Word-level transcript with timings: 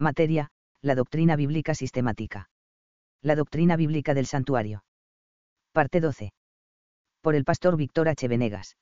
Materia, 0.00 0.52
la 0.80 0.94
doctrina 0.94 1.34
bíblica 1.34 1.74
sistemática. 1.74 2.50
La 3.20 3.34
doctrina 3.34 3.74
bíblica 3.74 4.14
del 4.14 4.26
santuario. 4.26 4.84
Parte 5.72 6.00
12. 6.00 6.30
Por 7.20 7.34
el 7.34 7.42
pastor 7.44 7.76
Víctor 7.76 8.08
H. 8.08 8.28
Venegas. 8.28 8.76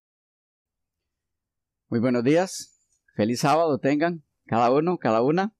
Muy 1.88 2.00
buenos 2.00 2.22
días. 2.22 2.78
Feliz 3.14 3.40
sábado 3.40 3.78
tengan 3.78 4.24
cada 4.44 4.70
uno, 4.70 4.98
cada 4.98 5.22
una. 5.22 5.54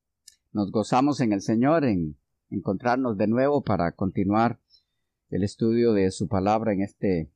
Nos 0.52 0.70
gozamos 0.70 1.22
en 1.22 1.32
el 1.32 1.40
Señor 1.40 1.86
en 1.86 2.18
encontrarnos 2.50 3.16
de 3.16 3.26
nuevo 3.26 3.62
para 3.62 3.92
continuar 3.92 4.60
el 5.30 5.42
estudio 5.42 5.94
de 5.94 6.10
su 6.10 6.28
palabra 6.28 6.74
en 6.74 6.82
este 6.82 7.32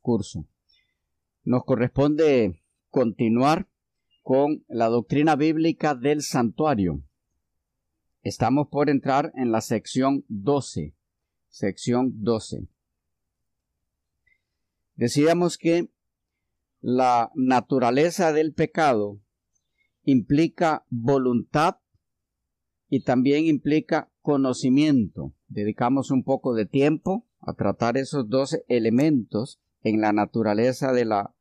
curso. 0.00 0.44
Nos 1.44 1.62
corresponde 1.64 2.64
continuar 2.88 3.68
con 4.22 4.64
la 4.66 4.86
doctrina 4.86 5.36
bíblica 5.36 5.94
del 5.94 6.22
santuario. 6.22 7.04
Estamos 8.22 8.68
por 8.68 8.90
entrar 8.90 9.32
en 9.34 9.50
la 9.50 9.62
sección 9.62 10.26
12. 10.28 10.94
Sección 11.48 12.22
12. 12.22 12.68
Decíamos 14.94 15.56
que 15.56 15.88
la 16.82 17.30
naturaleza 17.34 18.34
del 18.34 18.52
pecado 18.52 19.20
implica 20.04 20.84
voluntad 20.90 21.78
y 22.90 23.04
también 23.04 23.46
implica 23.46 24.12
conocimiento. 24.20 25.32
Dedicamos 25.48 26.10
un 26.10 26.22
poco 26.22 26.52
de 26.52 26.66
tiempo 26.66 27.26
a 27.40 27.54
tratar 27.54 27.96
esos 27.96 28.28
dos 28.28 28.58
elementos 28.68 29.62
en 29.82 30.02
la 30.02 30.12
naturaleza 30.12 30.92
de 30.92 31.06
la, 31.06 31.34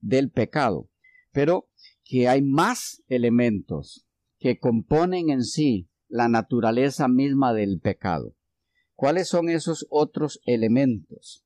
del 0.00 0.30
pecado. 0.30 0.88
Pero 1.30 1.68
que 2.02 2.26
hay 2.26 2.42
más 2.42 3.04
elementos 3.06 4.08
que 4.40 4.58
componen 4.58 5.30
en 5.30 5.44
sí 5.44 5.88
la 6.08 6.28
naturaleza 6.28 7.08
misma 7.08 7.52
del 7.52 7.80
pecado. 7.80 8.34
¿Cuáles 8.94 9.28
son 9.28 9.48
esos 9.48 9.86
otros 9.90 10.40
elementos? 10.46 11.44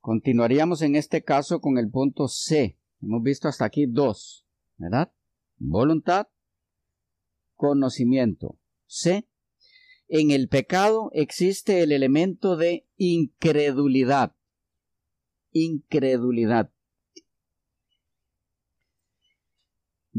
Continuaríamos 0.00 0.82
en 0.82 0.94
este 0.96 1.22
caso 1.22 1.60
con 1.60 1.76
el 1.78 1.90
punto 1.90 2.28
C. 2.28 2.78
Hemos 3.02 3.22
visto 3.22 3.48
hasta 3.48 3.64
aquí 3.64 3.86
dos, 3.86 4.46
¿verdad? 4.76 5.12
Voluntad, 5.58 6.28
conocimiento. 7.56 8.58
C. 8.86 9.28
En 10.08 10.30
el 10.30 10.48
pecado 10.48 11.10
existe 11.12 11.82
el 11.82 11.92
elemento 11.92 12.56
de 12.56 12.86
incredulidad. 12.96 14.34
Incredulidad. 15.52 16.72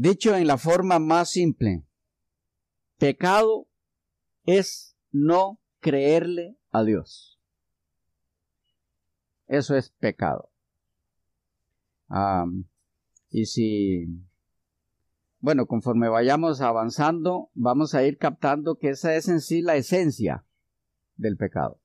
Dicho 0.02 0.34
en 0.34 0.46
la 0.46 0.56
forma 0.56 0.98
más 0.98 1.28
simple, 1.28 1.84
pecado 2.96 3.68
es 4.46 4.96
no 5.12 5.60
creerle 5.80 6.56
a 6.70 6.84
Dios. 6.84 7.38
Eso 9.46 9.76
es 9.76 9.90
pecado. 9.90 10.50
y 13.28 13.44
si, 13.44 14.06
bueno, 15.40 15.66
conforme 15.66 16.08
vayamos 16.08 16.62
avanzando, 16.62 17.50
vamos 17.52 17.94
a 17.94 18.02
ir 18.02 18.16
captando 18.16 18.76
que 18.76 18.88
esa 18.88 19.14
es 19.16 19.28
en 19.28 19.42
sí 19.42 19.60
la 19.60 19.76
esencia 19.76 20.46
del 21.16 21.36
pecado. 21.36 21.78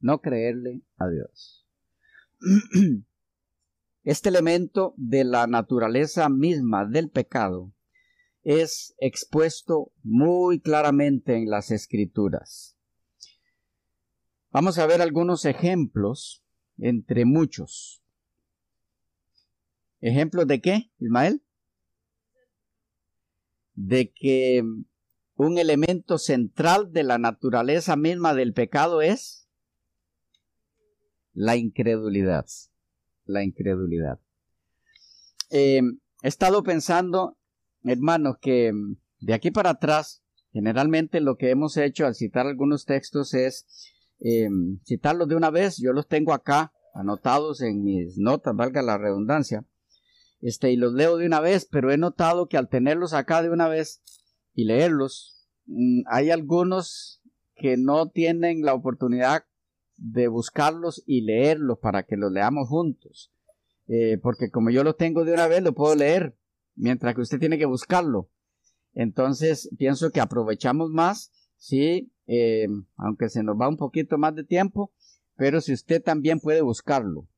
No 0.00 0.20
creerle 0.20 0.82
a 0.98 1.08
Dios. 1.08 1.66
Este 4.06 4.28
elemento 4.28 4.94
de 4.96 5.24
la 5.24 5.48
naturaleza 5.48 6.28
misma 6.28 6.84
del 6.84 7.10
pecado 7.10 7.74
es 8.44 8.94
expuesto 8.98 9.90
muy 10.04 10.60
claramente 10.60 11.34
en 11.34 11.50
las 11.50 11.72
escrituras. 11.72 12.78
Vamos 14.52 14.78
a 14.78 14.86
ver 14.86 15.02
algunos 15.02 15.44
ejemplos 15.44 16.44
entre 16.78 17.24
muchos. 17.24 18.00
¿Ejemplos 20.00 20.46
de 20.46 20.60
qué, 20.60 20.92
Ismael? 21.00 21.42
De 23.74 24.12
que 24.12 24.62
un 25.34 25.58
elemento 25.58 26.18
central 26.18 26.92
de 26.92 27.02
la 27.02 27.18
naturaleza 27.18 27.96
misma 27.96 28.34
del 28.34 28.52
pecado 28.52 29.02
es 29.02 29.48
la 31.32 31.56
incredulidad 31.56 32.46
la 33.26 33.44
incredulidad. 33.44 34.18
Eh, 35.50 35.80
he 36.22 36.28
estado 36.28 36.62
pensando, 36.62 37.36
hermanos, 37.84 38.36
que 38.40 38.72
mm, 38.72 38.96
de 39.20 39.34
aquí 39.34 39.50
para 39.50 39.70
atrás, 39.70 40.22
generalmente 40.52 41.20
lo 41.20 41.36
que 41.36 41.50
hemos 41.50 41.76
hecho 41.76 42.06
al 42.06 42.14
citar 42.14 42.46
algunos 42.46 42.84
textos 42.84 43.34
es 43.34 43.66
eh, 44.20 44.48
citarlos 44.84 45.28
de 45.28 45.36
una 45.36 45.50
vez. 45.50 45.76
Yo 45.78 45.92
los 45.92 46.08
tengo 46.08 46.32
acá 46.32 46.72
anotados 46.94 47.60
en 47.60 47.82
mis 47.82 48.16
notas, 48.16 48.54
valga 48.56 48.82
la 48.82 48.98
redundancia. 48.98 49.64
Este, 50.40 50.70
y 50.70 50.76
los 50.76 50.92
leo 50.92 51.16
de 51.16 51.26
una 51.26 51.40
vez, 51.40 51.66
pero 51.70 51.90
he 51.90 51.98
notado 51.98 52.48
que 52.48 52.56
al 52.56 52.68
tenerlos 52.68 53.14
acá 53.14 53.42
de 53.42 53.50
una 53.50 53.68
vez 53.68 54.02
y 54.54 54.64
leerlos, 54.64 55.46
mm, 55.66 56.02
hay 56.06 56.30
algunos 56.30 57.22
que 57.56 57.76
no 57.76 58.10
tienen 58.10 58.62
la 58.62 58.74
oportunidad 58.74 59.44
de 59.96 60.28
buscarlos 60.28 61.02
y 61.06 61.22
leerlos 61.22 61.78
para 61.78 62.04
que 62.04 62.16
los 62.16 62.32
leamos 62.32 62.68
juntos. 62.68 63.32
Eh, 63.88 64.18
porque 64.22 64.50
como 64.50 64.70
yo 64.70 64.84
los 64.84 64.96
tengo 64.96 65.24
de 65.24 65.32
una 65.32 65.46
vez, 65.46 65.62
lo 65.62 65.74
puedo 65.74 65.94
leer, 65.94 66.36
mientras 66.74 67.14
que 67.14 67.20
usted 67.20 67.38
tiene 67.38 67.58
que 67.58 67.66
buscarlo. 67.66 68.28
Entonces, 68.94 69.70
pienso 69.78 70.10
que 70.10 70.20
aprovechamos 70.20 70.90
más, 70.90 71.32
sí, 71.56 72.12
eh, 72.26 72.66
aunque 72.96 73.28
se 73.28 73.42
nos 73.42 73.56
va 73.60 73.68
un 73.68 73.76
poquito 73.76 74.18
más 74.18 74.34
de 74.34 74.44
tiempo, 74.44 74.92
pero 75.36 75.60
si 75.60 75.72
usted 75.72 76.02
también 76.02 76.40
puede 76.40 76.62
buscarlo 76.62 77.28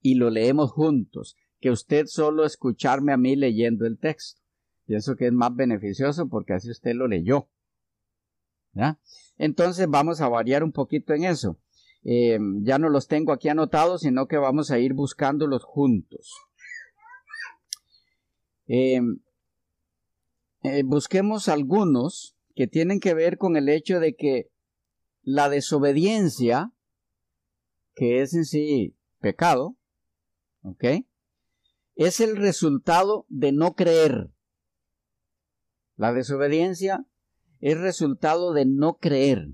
y 0.00 0.14
lo 0.14 0.30
leemos 0.30 0.70
juntos, 0.70 1.36
que 1.60 1.70
usted 1.70 2.06
solo 2.06 2.44
escucharme 2.44 3.12
a 3.12 3.16
mí 3.16 3.34
leyendo 3.34 3.86
el 3.86 3.98
texto. 3.98 4.40
Pienso 4.84 5.16
que 5.16 5.26
es 5.26 5.32
más 5.32 5.54
beneficioso 5.54 6.28
porque 6.28 6.52
así 6.52 6.70
usted 6.70 6.94
lo 6.94 7.08
leyó. 7.08 7.48
Entonces 9.38 9.88
vamos 9.88 10.20
a 10.20 10.28
variar 10.28 10.62
un 10.62 10.72
poquito 10.72 11.14
en 11.14 11.24
eso. 11.24 11.58
Eh, 12.08 12.38
ya 12.62 12.78
no 12.78 12.88
los 12.88 13.08
tengo 13.08 13.32
aquí 13.32 13.48
anotados, 13.48 14.02
sino 14.02 14.28
que 14.28 14.36
vamos 14.36 14.70
a 14.70 14.78
ir 14.78 14.94
buscándolos 14.94 15.64
juntos. 15.64 16.32
Eh, 18.68 19.00
eh, 20.62 20.82
busquemos 20.84 21.48
algunos 21.48 22.36
que 22.54 22.68
tienen 22.68 23.00
que 23.00 23.12
ver 23.12 23.38
con 23.38 23.56
el 23.56 23.68
hecho 23.68 23.98
de 23.98 24.14
que 24.14 24.52
la 25.22 25.48
desobediencia, 25.48 26.72
que 27.96 28.22
es 28.22 28.34
en 28.34 28.44
sí 28.44 28.94
pecado, 29.18 29.76
¿ok? 30.62 30.84
Es 31.96 32.20
el 32.20 32.36
resultado 32.36 33.26
de 33.28 33.50
no 33.50 33.74
creer. 33.74 34.30
La 35.96 36.12
desobediencia 36.12 37.04
es 37.60 37.76
resultado 37.80 38.52
de 38.52 38.64
no 38.64 38.98
creer. 38.98 39.48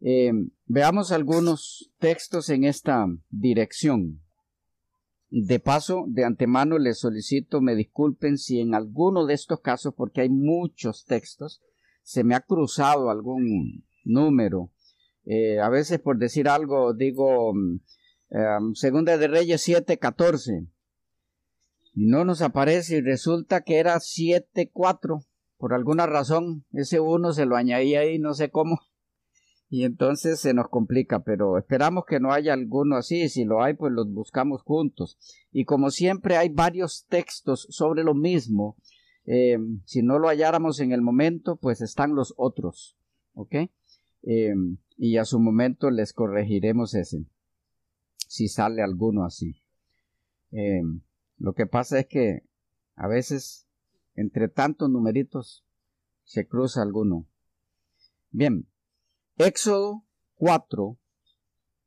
Eh, 0.00 0.32
veamos 0.66 1.12
algunos 1.12 1.92
textos 1.98 2.48
en 2.50 2.64
esta 2.64 3.06
dirección. 3.30 4.20
De 5.30 5.58
paso, 5.58 6.04
de 6.06 6.24
antemano 6.24 6.78
les 6.78 7.00
solicito 7.00 7.60
me 7.60 7.74
disculpen 7.74 8.38
si 8.38 8.60
en 8.60 8.74
alguno 8.74 9.26
de 9.26 9.34
estos 9.34 9.60
casos, 9.60 9.94
porque 9.96 10.20
hay 10.20 10.28
muchos 10.28 11.04
textos, 11.06 11.60
se 12.02 12.22
me 12.22 12.34
ha 12.34 12.40
cruzado 12.40 13.10
algún 13.10 13.84
número. 14.04 14.70
Eh, 15.26 15.58
a 15.58 15.70
veces 15.70 16.00
por 16.00 16.18
decir 16.18 16.48
algo 16.48 16.92
digo 16.92 17.54
eh, 18.28 18.58
Segunda 18.74 19.16
de 19.16 19.26
Reyes 19.26 19.66
7:14 19.66 20.68
y 21.94 22.06
no 22.06 22.26
nos 22.26 22.42
aparece 22.42 22.98
y 22.98 23.00
resulta 23.00 23.62
que 23.62 23.78
era 23.78 23.96
7:4 23.96 25.24
por 25.56 25.72
alguna 25.72 26.04
razón 26.06 26.66
ese 26.72 27.00
uno 27.00 27.32
se 27.32 27.46
lo 27.46 27.56
añadí 27.56 27.94
ahí 27.94 28.18
no 28.18 28.34
sé 28.34 28.50
cómo 28.50 28.80
y 29.68 29.84
entonces 29.84 30.40
se 30.40 30.54
nos 30.54 30.68
complica, 30.68 31.24
pero 31.24 31.58
esperamos 31.58 32.04
que 32.06 32.20
no 32.20 32.32
haya 32.32 32.52
alguno 32.52 32.96
así, 32.96 33.28
si 33.28 33.44
lo 33.44 33.62
hay, 33.62 33.74
pues 33.74 33.92
los 33.92 34.12
buscamos 34.12 34.62
juntos. 34.62 35.18
Y 35.50 35.64
como 35.64 35.90
siempre 35.90 36.36
hay 36.36 36.48
varios 36.48 37.06
textos 37.08 37.66
sobre 37.70 38.04
lo 38.04 38.14
mismo, 38.14 38.76
eh, 39.26 39.58
si 39.84 40.02
no 40.02 40.18
lo 40.18 40.28
halláramos 40.28 40.80
en 40.80 40.92
el 40.92 41.00
momento, 41.00 41.56
pues 41.56 41.80
están 41.80 42.14
los 42.14 42.34
otros, 42.36 42.96
¿ok? 43.32 43.54
Eh, 44.22 44.54
y 44.96 45.16
a 45.16 45.24
su 45.24 45.40
momento 45.40 45.90
les 45.90 46.12
corregiremos 46.12 46.94
ese, 46.94 47.24
si 48.28 48.48
sale 48.48 48.82
alguno 48.82 49.24
así. 49.24 49.62
Eh, 50.52 50.82
lo 51.38 51.54
que 51.54 51.66
pasa 51.66 51.98
es 51.98 52.06
que 52.06 52.42
a 52.94 53.08
veces 53.08 53.66
entre 54.14 54.48
tantos 54.48 54.88
numeritos 54.88 55.64
se 56.22 56.46
cruza 56.46 56.82
alguno. 56.82 57.26
Bien, 58.30 58.66
Éxodo 59.36 60.04
4, 60.36 60.96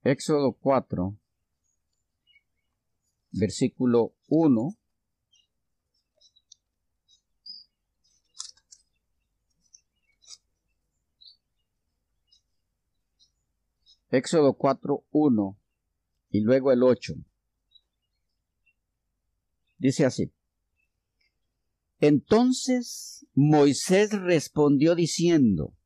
Éxodo 0.04 0.52
4, 0.52 1.18
versículo 3.32 4.14
1. 4.28 4.76
Éxodo 14.12 14.54
4, 14.54 15.06
1 15.12 15.58
y 16.32 16.42
luego 16.42 16.74
el 16.74 16.84
8. 16.84 17.14
Dice 19.78 20.04
así. 20.06 20.34
Entonces 22.02 23.26
Moisés 23.34 24.12
respondió 24.12 24.96
diciendo, 24.96 25.77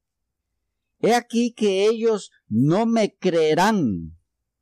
He 1.01 1.15
aquí 1.15 1.53
que 1.53 1.85
ellos 1.87 2.31
no 2.47 2.85
me 2.85 3.15
creerán, 3.17 4.17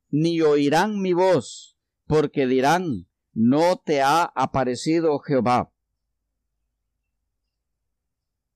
ni 0.09 0.41
oirán 0.41 1.01
mi 1.01 1.13
voz, 1.13 1.77
porque 2.07 2.47
dirán, 2.47 3.07
no 3.33 3.77
te 3.77 4.01
ha 4.01 4.23
aparecido 4.23 5.19
Jehová. 5.19 5.71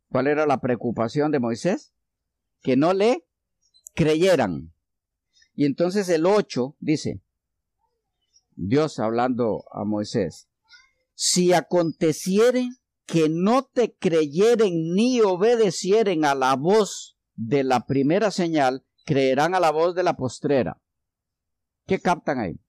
¿Cuál 0.09 0.27
era 0.27 0.45
la 0.45 0.61
preocupación 0.61 1.31
de 1.31 1.39
Moisés? 1.39 1.93
Que 2.61 2.77
no 2.77 2.93
le 2.93 3.25
creyeran. 3.93 4.73
Y 5.55 5.65
entonces 5.65 6.07
el 6.09 6.25
8 6.25 6.77
dice, 6.79 7.21
Dios 8.55 8.99
hablando 8.99 9.65
a 9.71 9.83
Moisés, 9.83 10.47
si 11.15 11.53
aconteciere 11.53 12.69
que 13.05 13.27
no 13.29 13.65
te 13.65 13.93
creyeren 13.95 14.93
ni 14.93 15.21
obedecieren 15.21 16.25
a 16.25 16.33
la 16.33 16.55
voz 16.55 17.12
de 17.35 17.63
la 17.63 17.85
primera 17.85 18.31
señal, 18.31 18.85
creerán 19.05 19.55
a 19.55 19.59
la 19.59 19.71
voz 19.71 19.95
de 19.95 20.03
la 20.03 20.15
postrera. 20.15 20.79
¿Qué 21.85 21.99
captan 21.99 22.39
ahí? 22.39 22.59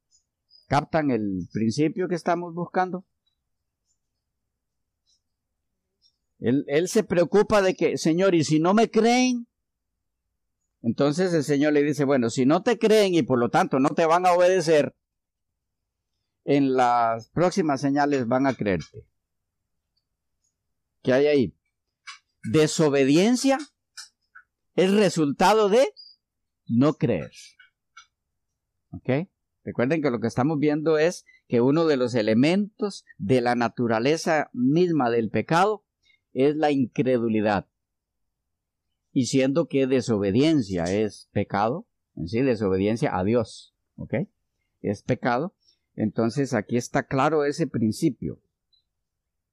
¿Captan 0.68 1.10
el 1.10 1.48
principio 1.52 2.08
que 2.08 2.14
estamos 2.14 2.54
buscando? 2.54 3.04
Él, 6.40 6.64
él, 6.68 6.88
se 6.88 7.04
preocupa 7.04 7.62
de 7.62 7.74
que, 7.74 7.96
Señor, 7.96 8.34
y 8.34 8.44
si 8.44 8.60
no 8.60 8.74
me 8.74 8.90
creen, 8.90 9.46
entonces 10.82 11.32
el 11.32 11.44
Señor 11.44 11.72
le 11.72 11.82
dice, 11.82 12.04
bueno, 12.04 12.28
si 12.28 12.44
no 12.44 12.62
te 12.62 12.78
creen 12.78 13.14
y 13.14 13.22
por 13.22 13.38
lo 13.38 13.48
tanto 13.48 13.78
no 13.78 13.90
te 13.90 14.04
van 14.04 14.26
a 14.26 14.32
obedecer, 14.32 14.94
en 16.44 16.74
las 16.74 17.30
próximas 17.30 17.80
señales 17.80 18.26
van 18.26 18.46
a 18.46 18.54
creerte. 18.54 19.06
¿Qué 21.02 21.12
hay 21.12 21.26
ahí? 21.26 21.56
Desobediencia 22.42 23.58
es 24.74 24.92
resultado 24.92 25.68
de 25.68 25.86
no 26.66 26.94
creer. 26.94 27.30
¿Ok? 28.90 29.28
Recuerden 29.64 30.02
que 30.02 30.10
lo 30.10 30.20
que 30.20 30.26
estamos 30.26 30.58
viendo 30.58 30.98
es 30.98 31.24
que 31.48 31.60
uno 31.60 31.86
de 31.86 31.96
los 31.96 32.14
elementos 32.14 33.04
de 33.18 33.40
la 33.40 33.54
naturaleza 33.54 34.50
misma 34.52 35.10
del 35.10 35.30
pecado 35.30 35.84
es 36.32 36.56
la 36.56 36.70
incredulidad. 36.70 37.66
Y 39.12 39.26
siendo 39.26 39.66
que 39.66 39.86
desobediencia 39.86 40.84
es 40.84 41.28
pecado, 41.32 41.86
en 42.16 42.28
sí, 42.28 42.42
desobediencia 42.42 43.16
a 43.16 43.24
Dios, 43.24 43.74
¿ok? 43.96 44.14
Es 44.82 45.02
pecado. 45.02 45.54
Entonces 45.96 46.52
aquí 46.52 46.76
está 46.76 47.06
claro 47.06 47.44
ese 47.44 47.66
principio. 47.66 48.40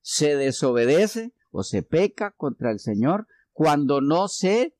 Se 0.01 0.35
desobedece 0.35 1.33
o 1.51 1.63
se 1.63 1.83
peca 1.83 2.31
contra 2.31 2.71
el 2.71 2.79
Señor 2.79 3.27
cuando 3.53 4.01
no 4.01 4.27
se 4.27 4.75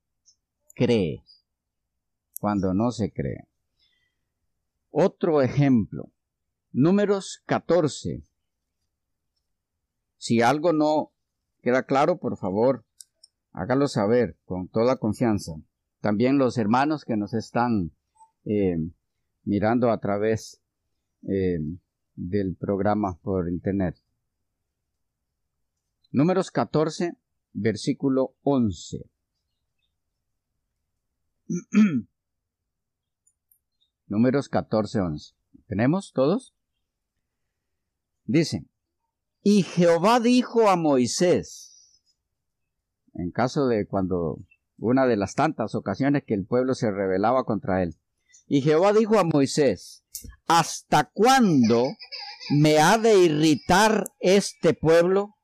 cree. 0.75 1.23
Cuando 2.39 2.73
no 2.73 2.91
se 2.91 3.11
cree. 3.11 3.47
Otro 4.89 5.41
ejemplo. 5.41 6.11
Números 6.71 7.43
14. 7.45 8.23
Si 10.17 10.41
algo 10.41 10.73
no 10.73 11.11
queda 11.61 11.83
claro, 11.83 12.17
por 12.17 12.37
favor, 12.37 12.85
hágalo 13.51 13.87
saber 13.87 14.37
con 14.45 14.67
toda 14.67 14.97
confianza. 14.97 15.53
También 15.99 16.37
los 16.37 16.57
hermanos 16.57 17.05
que 17.05 17.17
nos 17.17 17.33
están 17.33 17.91
eh, 18.45 18.77
mirando 19.43 19.91
a 19.91 19.99
través 19.99 20.61
eh, 21.27 21.59
del 22.15 22.55
programa 22.55 23.17
por 23.21 23.49
internet. 23.49 23.95
Números 26.11 26.51
14, 26.51 27.13
versículo 27.53 28.35
11. 28.43 29.10
Números 34.07 34.49
14, 34.49 34.99
11. 34.99 35.35
¿Tenemos 35.67 36.11
todos? 36.13 36.53
Dice, 38.25 38.65
y 39.41 39.63
Jehová 39.63 40.19
dijo 40.19 40.69
a 40.69 40.75
Moisés, 40.75 42.01
en 43.13 43.31
caso 43.31 43.67
de 43.67 43.85
cuando 43.87 44.39
una 44.77 45.05
de 45.05 45.17
las 45.17 45.35
tantas 45.35 45.75
ocasiones 45.75 46.23
que 46.25 46.33
el 46.33 46.45
pueblo 46.45 46.73
se 46.73 46.91
rebelaba 46.91 47.43
contra 47.43 47.83
él, 47.83 47.97
y 48.47 48.61
Jehová 48.61 48.93
dijo 48.93 49.19
a 49.19 49.23
Moisés, 49.23 50.05
¿hasta 50.47 51.09
cuándo 51.11 51.85
me 52.51 52.79
ha 52.79 52.97
de 52.97 53.17
irritar 53.17 54.05
este 54.19 54.73
pueblo? 54.73 55.35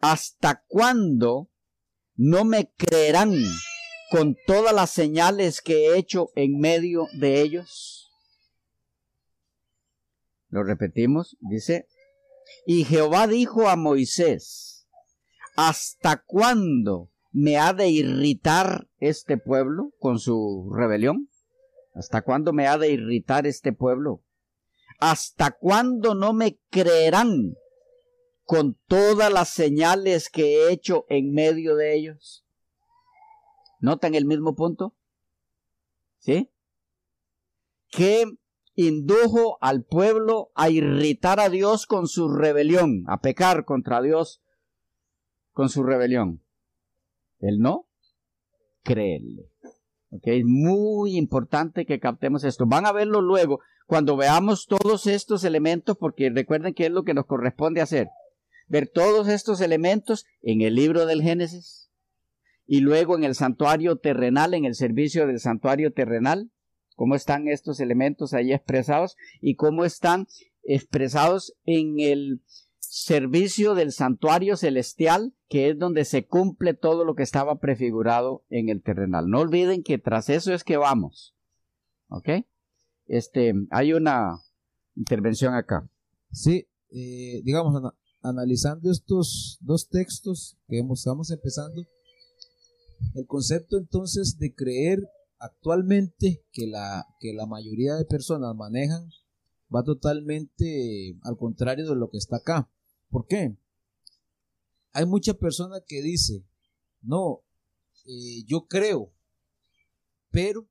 ¿Hasta 0.00 0.64
cuándo 0.66 1.50
no 2.16 2.44
me 2.44 2.72
creerán 2.76 3.34
con 4.10 4.36
todas 4.46 4.74
las 4.74 4.90
señales 4.90 5.60
que 5.60 5.86
he 5.86 5.98
hecho 5.98 6.30
en 6.34 6.58
medio 6.58 7.06
de 7.18 7.40
ellos? 7.40 8.10
Lo 10.48 10.64
repetimos, 10.64 11.36
dice, 11.40 11.86
y 12.66 12.84
Jehová 12.84 13.26
dijo 13.26 13.68
a 13.68 13.76
Moisés, 13.76 14.88
¿hasta 15.56 16.22
cuándo 16.26 17.10
me 17.30 17.56
ha 17.56 17.72
de 17.72 17.88
irritar 17.88 18.88
este 18.98 19.38
pueblo 19.38 19.92
con 19.98 20.18
su 20.18 20.70
rebelión? 20.74 21.28
¿Hasta 21.94 22.22
cuándo 22.22 22.52
me 22.52 22.66
ha 22.66 22.78
de 22.78 22.90
irritar 22.90 23.46
este 23.46 23.72
pueblo? 23.72 24.24
¿Hasta 24.98 25.52
cuándo 25.52 26.14
no 26.14 26.32
me 26.32 26.58
creerán 26.70 27.54
con 28.50 28.76
todas 28.88 29.32
las 29.32 29.48
señales 29.50 30.28
que 30.28 30.56
he 30.56 30.72
hecho 30.72 31.06
en 31.08 31.32
medio 31.32 31.76
de 31.76 31.94
ellos. 31.94 32.44
¿Notan 33.80 34.14
el 34.14 34.26
mismo 34.26 34.54
punto? 34.54 34.94
¿Sí? 36.18 36.50
Que 37.90 38.24
indujo 38.74 39.58
al 39.60 39.84
pueblo 39.84 40.52
a 40.54 40.70
irritar 40.70 41.40
a 41.40 41.48
Dios 41.48 41.86
con 41.86 42.06
su 42.06 42.28
rebelión, 42.28 43.04
a 43.08 43.20
pecar 43.20 43.64
contra 43.64 44.00
Dios 44.00 44.42
con 45.52 45.68
su 45.68 45.82
rebelión. 45.82 46.42
El 47.38 47.58
no 47.58 47.86
creerle. 48.82 49.50
Es 50.10 50.44
muy 50.44 51.16
importante 51.16 51.86
que 51.86 52.00
captemos 52.00 52.44
esto. 52.44 52.66
Van 52.66 52.86
a 52.86 52.92
verlo 52.92 53.20
luego 53.20 53.60
cuando 53.86 54.16
veamos 54.16 54.66
todos 54.66 55.06
estos 55.06 55.44
elementos, 55.44 55.96
porque 55.96 56.30
recuerden 56.30 56.74
que 56.74 56.86
es 56.86 56.92
lo 56.92 57.04
que 57.04 57.14
nos 57.14 57.26
corresponde 57.26 57.80
hacer 57.80 58.08
ver 58.70 58.88
todos 58.88 59.26
estos 59.28 59.60
elementos 59.60 60.24
en 60.42 60.62
el 60.62 60.76
libro 60.76 61.04
del 61.04 61.22
Génesis 61.22 61.79
y 62.72 62.82
luego 62.82 63.16
en 63.16 63.24
el 63.24 63.34
santuario 63.34 63.96
terrenal, 63.96 64.54
en 64.54 64.64
el 64.64 64.76
servicio 64.76 65.26
del 65.26 65.40
santuario 65.40 65.92
terrenal, 65.92 66.52
cómo 66.94 67.16
están 67.16 67.48
estos 67.48 67.80
elementos 67.80 68.32
ahí 68.32 68.52
expresados 68.52 69.16
y 69.40 69.56
cómo 69.56 69.84
están 69.84 70.28
expresados 70.62 71.52
en 71.64 71.98
el 71.98 72.44
servicio 72.78 73.74
del 73.74 73.90
santuario 73.90 74.56
celestial, 74.56 75.34
que 75.48 75.70
es 75.70 75.78
donde 75.80 76.04
se 76.04 76.28
cumple 76.28 76.72
todo 76.74 77.04
lo 77.04 77.16
que 77.16 77.24
estaba 77.24 77.58
prefigurado 77.58 78.44
en 78.50 78.68
el 78.68 78.84
terrenal. 78.84 79.28
No 79.28 79.40
olviden 79.40 79.82
que 79.82 79.98
tras 79.98 80.28
eso 80.28 80.54
es 80.54 80.62
que 80.62 80.76
vamos. 80.76 81.34
¿Ok? 82.06 82.28
Este, 83.06 83.52
hay 83.72 83.94
una 83.94 84.38
intervención 84.94 85.54
acá. 85.54 85.90
Sí, 86.30 86.68
eh, 86.90 87.42
digamos, 87.42 87.82
analizando 88.22 88.92
estos 88.92 89.58
dos 89.60 89.88
textos 89.88 90.56
que 90.68 90.84
estamos 90.94 91.32
empezando, 91.32 91.82
el 93.14 93.26
concepto 93.26 93.76
entonces 93.76 94.38
de 94.38 94.54
creer 94.54 95.08
actualmente 95.38 96.44
que 96.52 96.66
la, 96.66 97.06
que 97.18 97.32
la 97.32 97.46
mayoría 97.46 97.94
de 97.96 98.04
personas 98.04 98.54
manejan 98.54 99.10
va 99.74 99.82
totalmente 99.82 101.16
al 101.22 101.36
contrario 101.36 101.88
de 101.88 101.96
lo 101.96 102.10
que 102.10 102.18
está 102.18 102.36
acá. 102.36 102.70
¿Por 103.10 103.26
qué? 103.26 103.56
Hay 104.92 105.06
mucha 105.06 105.34
persona 105.34 105.80
que 105.86 106.02
dice, 106.02 106.44
no, 107.02 107.42
eh, 108.06 108.44
yo 108.46 108.66
creo, 108.66 109.12
pero 110.30 110.68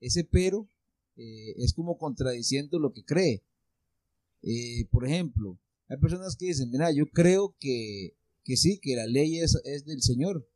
ese 0.00 0.24
pero 0.24 0.68
eh, 1.16 1.54
es 1.58 1.74
como 1.74 1.98
contradiciendo 1.98 2.78
lo 2.78 2.92
que 2.92 3.04
cree. 3.04 3.44
Eh, 4.42 4.86
por 4.90 5.06
ejemplo, 5.06 5.58
hay 5.88 5.98
personas 5.98 6.36
que 6.36 6.46
dicen, 6.46 6.70
mira, 6.70 6.90
yo 6.92 7.06
creo 7.06 7.54
que, 7.58 8.16
que 8.44 8.56
sí, 8.56 8.78
que 8.78 8.96
la 8.96 9.06
ley 9.06 9.38
es, 9.38 9.60
es 9.64 9.84
del 9.84 10.02
Señor. 10.02 10.48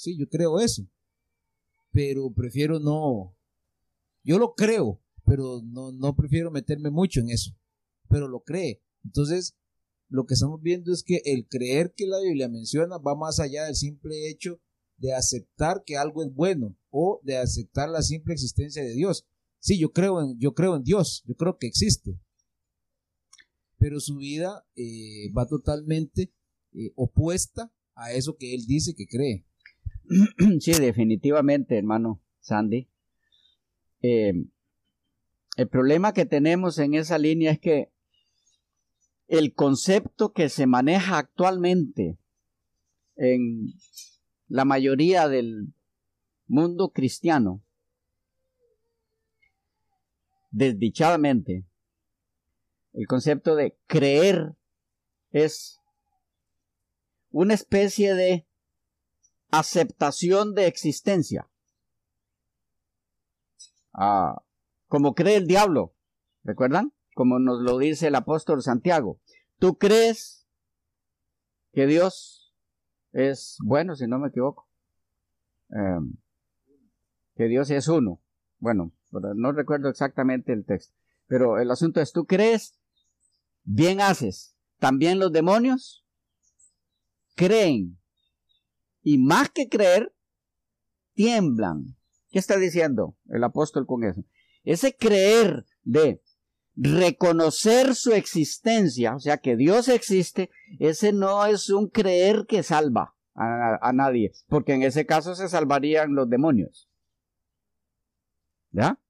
Sí, 0.00 0.16
yo 0.16 0.26
creo 0.30 0.58
eso. 0.60 0.88
Pero 1.92 2.32
prefiero 2.32 2.80
no. 2.80 3.36
Yo 4.24 4.38
lo 4.38 4.54
creo, 4.54 4.98
pero 5.26 5.60
no, 5.62 5.92
no 5.92 6.16
prefiero 6.16 6.50
meterme 6.50 6.90
mucho 6.90 7.20
en 7.20 7.28
eso. 7.28 7.50
Pero 8.08 8.26
lo 8.26 8.40
cree. 8.40 8.82
Entonces, 9.04 9.58
lo 10.08 10.24
que 10.24 10.32
estamos 10.32 10.62
viendo 10.62 10.90
es 10.90 11.02
que 11.02 11.20
el 11.26 11.46
creer 11.46 11.92
que 11.94 12.06
la 12.06 12.18
Biblia 12.18 12.48
menciona 12.48 12.96
va 12.96 13.14
más 13.14 13.40
allá 13.40 13.66
del 13.66 13.76
simple 13.76 14.30
hecho 14.30 14.58
de 14.96 15.12
aceptar 15.12 15.82
que 15.84 15.98
algo 15.98 16.22
es 16.22 16.32
bueno 16.32 16.78
o 16.88 17.20
de 17.22 17.36
aceptar 17.36 17.90
la 17.90 18.00
simple 18.00 18.32
existencia 18.32 18.82
de 18.82 18.94
Dios. 18.94 19.26
Sí, 19.58 19.78
yo 19.78 19.92
creo 19.92 20.22
en, 20.22 20.38
yo 20.38 20.54
creo 20.54 20.76
en 20.76 20.82
Dios, 20.82 21.22
yo 21.26 21.34
creo 21.34 21.58
que 21.58 21.66
existe. 21.66 22.18
Pero 23.76 24.00
su 24.00 24.16
vida 24.16 24.66
eh, 24.76 25.30
va 25.36 25.46
totalmente 25.46 26.32
eh, 26.72 26.90
opuesta 26.96 27.70
a 27.94 28.14
eso 28.14 28.38
que 28.38 28.54
él 28.54 28.64
dice 28.66 28.94
que 28.94 29.06
cree. 29.06 29.44
Sí, 30.60 30.72
definitivamente, 30.72 31.78
hermano 31.78 32.20
Sandy. 32.40 32.88
Eh, 34.02 34.32
el 35.56 35.68
problema 35.68 36.12
que 36.12 36.26
tenemos 36.26 36.78
en 36.78 36.94
esa 36.94 37.18
línea 37.18 37.52
es 37.52 37.60
que 37.60 37.92
el 39.28 39.54
concepto 39.54 40.32
que 40.32 40.48
se 40.48 40.66
maneja 40.66 41.18
actualmente 41.18 42.18
en 43.16 43.74
la 44.48 44.64
mayoría 44.64 45.28
del 45.28 45.72
mundo 46.48 46.90
cristiano, 46.90 47.62
desdichadamente, 50.50 51.64
el 52.92 53.06
concepto 53.06 53.54
de 53.54 53.76
creer 53.86 54.56
es 55.30 55.78
una 57.30 57.54
especie 57.54 58.14
de 58.14 58.49
aceptación 59.50 60.54
de 60.54 60.66
existencia. 60.66 61.48
Ah, 63.92 64.42
como 64.88 65.14
cree 65.14 65.36
el 65.36 65.46
diablo, 65.46 65.94
¿recuerdan? 66.42 66.92
Como 67.14 67.38
nos 67.38 67.60
lo 67.60 67.78
dice 67.78 68.08
el 68.08 68.14
apóstol 68.14 68.62
Santiago. 68.62 69.20
¿Tú 69.58 69.76
crees 69.78 70.48
que 71.72 71.86
Dios 71.86 72.54
es 73.12 73.58
bueno, 73.62 73.94
si 73.94 74.06
no 74.06 74.18
me 74.18 74.28
equivoco? 74.28 74.68
Em, 75.70 76.14
que 77.34 77.44
Dios 77.44 77.70
es 77.70 77.88
uno. 77.88 78.20
Bueno, 78.58 78.92
no 79.10 79.52
recuerdo 79.52 79.88
exactamente 79.88 80.52
el 80.52 80.64
texto. 80.64 80.94
Pero 81.26 81.58
el 81.58 81.70
asunto 81.70 82.00
es, 82.00 82.12
¿tú 82.12 82.26
crees? 82.26 82.78
Bien 83.62 84.00
haces. 84.00 84.56
También 84.78 85.18
los 85.18 85.32
demonios 85.32 86.04
creen. 87.36 87.99
Y 89.02 89.18
más 89.18 89.50
que 89.50 89.68
creer, 89.68 90.12
tiemblan. 91.14 91.96
¿Qué 92.30 92.38
está 92.38 92.56
diciendo 92.56 93.16
el 93.28 93.42
apóstol 93.44 93.86
con 93.86 94.04
eso? 94.04 94.24
Ese 94.62 94.94
creer 94.94 95.66
de 95.82 96.20
reconocer 96.76 97.94
su 97.94 98.12
existencia, 98.12 99.14
o 99.14 99.20
sea, 99.20 99.38
que 99.38 99.56
Dios 99.56 99.88
existe, 99.88 100.50
ese 100.78 101.12
no 101.12 101.44
es 101.44 101.68
un 101.70 101.88
creer 101.88 102.46
que 102.46 102.62
salva 102.62 103.14
a, 103.34 103.92
nadie, 103.92 104.32
porque 104.48 104.74
en 104.74 104.82
ese 104.82 105.06
caso 105.06 105.34
se 105.34 105.48
salvarían 105.48 106.14
los 106.14 106.28
demonios. 106.28 106.88
¿Ya? 108.70 109.00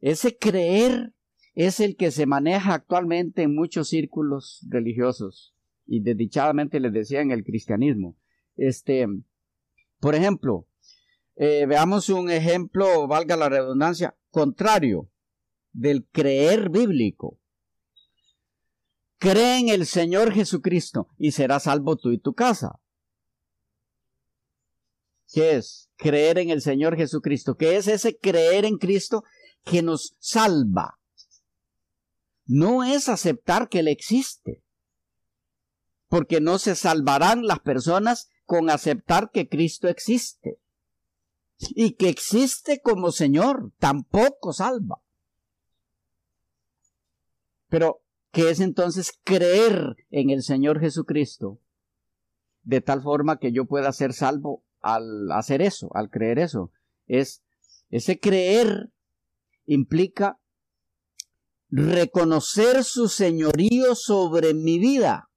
Ese 0.00 0.36
creer 0.36 1.12
es 1.54 1.78
el 1.80 1.96
que 1.96 2.10
se 2.10 2.26
maneja 2.26 2.74
actualmente 2.74 3.42
en 3.42 3.54
muchos 3.54 3.88
círculos 3.88 4.66
religiosos 4.68 5.54
y 5.86 6.02
desdichadamente 6.02 6.80
les 6.80 6.92
decía 6.92 7.20
en 7.20 7.30
el 7.30 7.44
cristianismo. 7.44 8.16
Este, 8.56 9.06
por 10.00 10.14
ejemplo, 10.14 10.66
eh, 11.36 11.66
veamos 11.66 12.08
un 12.08 12.30
ejemplo, 12.30 13.06
valga 13.06 13.36
la 13.36 13.48
redundancia, 13.48 14.16
contrario 14.30 15.10
del 15.72 16.06
creer 16.10 16.70
bíblico. 16.70 17.38
Cree 19.18 19.58
en 19.60 19.68
el 19.68 19.86
Señor 19.86 20.32
Jesucristo 20.32 21.08
y 21.16 21.32
serás 21.32 21.64
salvo 21.64 21.96
tú 21.96 22.10
y 22.10 22.18
tu 22.18 22.34
casa. 22.34 22.80
¿Qué 25.32 25.56
es? 25.56 25.90
Creer 25.96 26.38
en 26.38 26.50
el 26.50 26.60
Señor 26.60 26.96
Jesucristo. 26.96 27.56
¿Qué 27.56 27.76
es 27.76 27.88
ese 27.88 28.18
creer 28.18 28.64
en 28.64 28.76
Cristo 28.76 29.24
que 29.64 29.80
nos 29.82 30.14
salva? 30.18 30.98
No 32.44 32.84
es 32.84 33.08
aceptar 33.08 33.68
que 33.68 33.78
Él 33.78 33.88
existe. 33.88 34.62
Porque 36.08 36.40
no 36.42 36.58
se 36.58 36.74
salvarán 36.74 37.46
las 37.46 37.60
personas 37.60 38.28
con 38.52 38.68
aceptar 38.68 39.30
que 39.30 39.48
Cristo 39.48 39.88
existe. 39.88 40.58
Y 41.58 41.92
que 41.92 42.10
existe 42.10 42.82
como 42.82 43.10
Señor 43.10 43.72
tampoco 43.78 44.52
salva. 44.52 45.00
Pero, 47.70 48.02
¿qué 48.30 48.50
es 48.50 48.60
entonces 48.60 49.18
creer 49.24 49.96
en 50.10 50.28
el 50.28 50.42
Señor 50.42 50.80
Jesucristo? 50.80 51.60
De 52.62 52.82
tal 52.82 53.00
forma 53.00 53.38
que 53.38 53.52
yo 53.52 53.64
pueda 53.64 53.90
ser 53.90 54.12
salvo 54.12 54.62
al 54.82 55.32
hacer 55.32 55.62
eso, 55.62 55.88
al 55.94 56.10
creer 56.10 56.38
eso. 56.38 56.70
Es 57.06 57.42
ese 57.88 58.20
creer 58.20 58.90
implica 59.64 60.38
reconocer 61.70 62.84
su 62.84 63.08
señorío 63.08 63.94
sobre 63.94 64.52
mi 64.52 64.78
vida. 64.78 65.30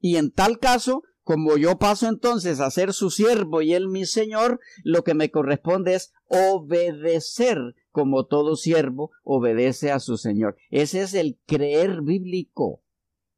Y 0.00 0.16
en 0.16 0.32
tal 0.32 0.58
caso, 0.58 1.04
como 1.24 1.56
yo 1.56 1.78
paso 1.78 2.08
entonces 2.08 2.60
a 2.60 2.70
ser 2.70 2.92
su 2.92 3.10
siervo 3.10 3.62
y 3.62 3.72
él 3.72 3.88
mi 3.88 4.04
señor, 4.04 4.60
lo 4.84 5.02
que 5.02 5.14
me 5.14 5.30
corresponde 5.30 5.94
es 5.94 6.12
obedecer 6.28 7.74
como 7.90 8.26
todo 8.26 8.56
siervo 8.56 9.12
obedece 9.22 9.90
a 9.90 10.00
su 10.00 10.18
Señor. 10.18 10.56
Ese 10.70 11.00
es 11.00 11.14
el 11.14 11.38
creer 11.46 12.02
bíblico 12.02 12.82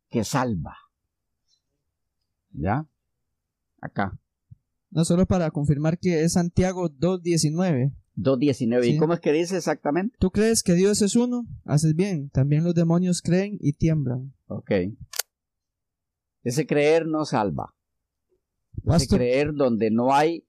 que 0.08 0.24
salva. 0.24 0.76
¿Ya? 2.52 2.86
Acá. 3.80 4.18
No 4.90 5.04
solo 5.04 5.26
para 5.26 5.50
confirmar 5.50 5.98
que 5.98 6.22
es 6.22 6.32
Santiago 6.32 6.88
2.19. 6.88 7.92
2.19. 8.16 8.94
¿Y 8.94 8.96
cómo 8.96 9.12
es 9.12 9.20
que 9.20 9.32
dice 9.32 9.58
exactamente? 9.58 10.16
¿Tú 10.18 10.30
crees 10.30 10.62
que 10.62 10.72
Dios 10.72 11.02
es 11.02 11.16
uno? 11.16 11.44
Haces 11.66 11.94
bien. 11.94 12.30
También 12.30 12.64
los 12.64 12.74
demonios 12.74 13.20
creen 13.20 13.58
y 13.60 13.74
tiemblan. 13.74 14.32
Ok. 14.46 14.70
Ese 16.42 16.66
creer 16.66 17.06
no 17.06 17.26
salva. 17.26 17.75
Ese 18.86 19.08
creer 19.08 19.52
donde 19.54 19.90
no 19.90 20.14
hay 20.14 20.46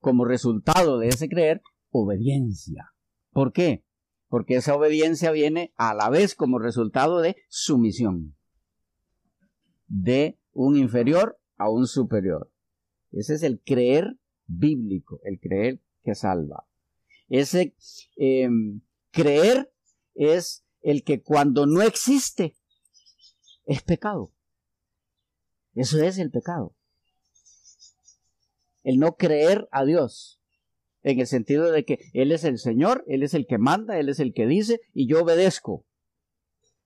como 0.00 0.24
resultado 0.24 0.98
de 0.98 1.08
ese 1.08 1.28
creer 1.28 1.62
obediencia. 1.90 2.92
¿Por 3.32 3.52
qué? 3.52 3.84
Porque 4.28 4.56
esa 4.56 4.74
obediencia 4.74 5.30
viene 5.30 5.72
a 5.76 5.94
la 5.94 6.08
vez 6.10 6.34
como 6.34 6.58
resultado 6.58 7.20
de 7.20 7.36
sumisión 7.48 8.36
de 9.90 10.38
un 10.52 10.76
inferior 10.76 11.38
a 11.56 11.68
un 11.68 11.86
superior. 11.86 12.50
Ese 13.12 13.34
es 13.34 13.42
el 13.42 13.60
creer 13.60 14.18
bíblico, 14.46 15.20
el 15.24 15.40
creer 15.40 15.80
que 16.04 16.14
salva. 16.14 16.66
Ese 17.28 17.74
em, 18.16 18.80
creer 19.10 19.72
es 20.14 20.64
el 20.82 21.02
que 21.04 21.22
cuando 21.22 21.66
no 21.66 21.82
existe 21.82 22.56
es 23.66 23.82
pecado. 23.82 24.32
Eso 25.74 26.02
es 26.02 26.18
el 26.18 26.30
pecado. 26.30 26.74
El 28.82 28.98
no 28.98 29.16
creer 29.16 29.68
a 29.70 29.84
Dios 29.84 30.40
en 31.02 31.20
el 31.20 31.26
sentido 31.26 31.70
de 31.70 31.84
que 31.84 31.98
Él 32.12 32.32
es 32.32 32.44
el 32.44 32.58
Señor, 32.58 33.04
Él 33.06 33.22
es 33.22 33.34
el 33.34 33.46
que 33.46 33.58
manda, 33.58 33.98
Él 33.98 34.08
es 34.08 34.20
el 34.20 34.32
que 34.32 34.46
dice 34.46 34.80
y 34.92 35.06
yo 35.06 35.22
obedezco. 35.22 35.84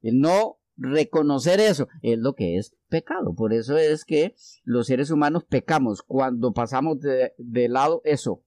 El 0.02 0.20
no 0.20 0.58
reconocer 0.76 1.60
eso 1.60 1.88
es 2.02 2.18
lo 2.18 2.34
que 2.34 2.56
es 2.56 2.76
pecado. 2.88 3.34
Por 3.34 3.52
eso 3.52 3.76
es 3.76 4.04
que 4.04 4.34
los 4.64 4.86
seres 4.86 5.10
humanos 5.10 5.44
pecamos 5.44 6.02
cuando 6.02 6.52
pasamos 6.52 7.00
de, 7.00 7.32
de 7.38 7.68
lado 7.68 8.02
eso. 8.04 8.42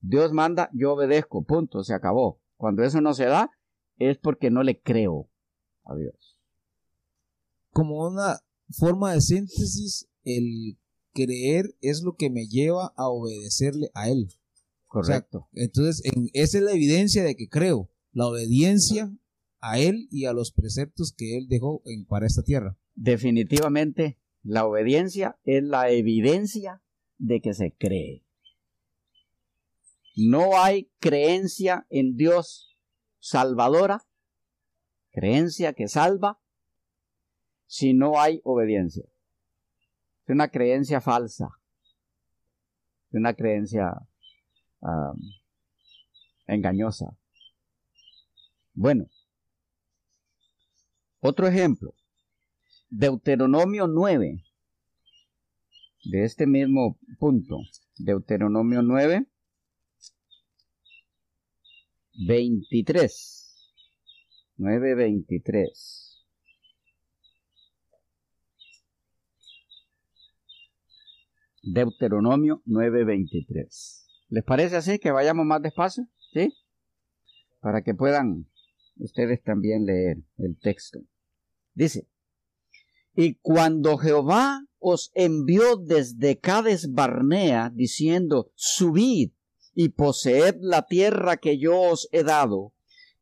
Dios 0.00 0.32
manda, 0.32 0.70
yo 0.72 0.92
obedezco, 0.92 1.42
punto, 1.44 1.82
se 1.82 1.94
acabó. 1.94 2.40
Cuando 2.56 2.82
eso 2.82 3.00
no 3.00 3.14
se 3.14 3.24
da, 3.24 3.50
es 3.98 4.18
porque 4.18 4.50
no 4.50 4.62
le 4.62 4.80
creo 4.80 5.28
a 5.84 5.96
Dios. 5.96 6.38
Como 7.70 8.06
una 8.06 8.40
forma 8.70 9.12
de 9.12 9.20
síntesis, 9.20 10.08
el 10.24 10.78
creer 11.12 11.74
es 11.80 12.02
lo 12.02 12.16
que 12.16 12.30
me 12.30 12.46
lleva 12.46 12.92
a 12.96 13.08
obedecerle 13.08 13.90
a 13.94 14.08
Él. 14.08 14.28
Correcto. 14.86 15.48
entonces, 15.52 16.02
esa 16.32 16.58
es 16.58 16.64
la 16.64 16.72
evidencia 16.72 17.22
de 17.22 17.36
que 17.36 17.48
creo, 17.48 17.90
la 18.12 18.26
obediencia 18.26 19.12
a 19.60 19.78
Él 19.78 20.08
y 20.10 20.24
a 20.24 20.32
los 20.32 20.50
preceptos 20.52 21.12
que 21.12 21.36
Él 21.36 21.46
dejó 21.48 21.82
en, 21.84 22.06
para 22.06 22.26
esta 22.26 22.42
tierra. 22.42 22.78
Definitivamente, 22.94 24.18
la 24.42 24.64
obediencia 24.64 25.38
es 25.44 25.62
la 25.62 25.90
evidencia 25.90 26.82
de 27.18 27.40
que 27.40 27.52
se 27.52 27.74
cree. 27.76 28.24
No 30.16 30.58
hay 30.58 30.90
creencia 30.98 31.86
en 31.90 32.16
Dios 32.16 32.76
salvadora, 33.18 34.06
creencia 35.10 35.74
que 35.74 35.86
salva, 35.86 36.40
si 37.66 37.92
no 37.92 38.18
hay 38.18 38.40
obediencia. 38.42 39.04
Es 40.28 40.34
una 40.34 40.48
creencia 40.48 41.00
falsa, 41.00 41.48
es 43.08 43.14
una 43.14 43.32
creencia 43.32 43.94
engañosa. 46.46 47.16
Bueno, 48.74 49.06
otro 51.20 51.48
ejemplo. 51.48 51.94
Deuteronomio 52.90 53.86
9. 53.86 54.44
de 56.04 56.24
este 56.24 56.46
mismo 56.46 56.98
punto, 57.18 57.60
Deuteronomio 57.96 58.82
9, 58.82 59.26
23. 62.26 63.72
9, 64.58 64.94
23. 64.94 66.07
Deuteronomio 71.72 72.62
9:23. 72.66 74.06
¿Les 74.28 74.44
parece 74.44 74.76
así 74.76 74.98
que 74.98 75.10
vayamos 75.10 75.46
más 75.46 75.62
despacio? 75.62 76.06
¿Sí? 76.32 76.52
Para 77.60 77.82
que 77.82 77.94
puedan 77.94 78.46
ustedes 78.96 79.42
también 79.42 79.84
leer 79.84 80.18
el 80.38 80.58
texto. 80.58 81.00
Dice, 81.74 82.08
y 83.14 83.34
cuando 83.34 83.96
Jehová 83.96 84.64
os 84.78 85.10
envió 85.14 85.76
desde 85.76 86.38
Cades 86.38 86.92
Barnea, 86.92 87.70
diciendo, 87.74 88.52
subid 88.54 89.32
y 89.74 89.90
poseed 89.90 90.56
la 90.60 90.86
tierra 90.86 91.36
que 91.36 91.58
yo 91.58 91.80
os 91.80 92.08
he 92.12 92.22
dado, 92.22 92.72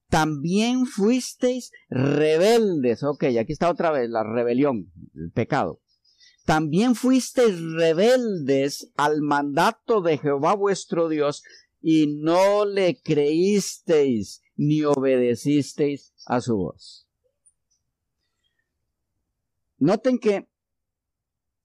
también 0.08 0.86
fuisteis 0.86 1.72
rebeldes. 1.88 3.02
Ok, 3.02 3.24
aquí 3.24 3.52
está 3.52 3.70
otra 3.70 3.90
vez 3.90 4.08
la 4.08 4.22
rebelión, 4.22 4.92
el 5.14 5.30
pecado. 5.30 5.80
También 6.46 6.94
fuisteis 6.94 7.60
rebeldes 7.60 8.92
al 8.96 9.20
mandato 9.20 10.00
de 10.00 10.16
Jehová 10.16 10.54
vuestro 10.54 11.08
Dios 11.08 11.42
y 11.82 12.06
no 12.06 12.64
le 12.64 13.02
creísteis 13.02 14.42
ni 14.54 14.84
obedecisteis 14.84 16.14
a 16.24 16.40
su 16.40 16.56
voz. 16.56 17.08
Noten 19.78 20.18
que 20.20 20.48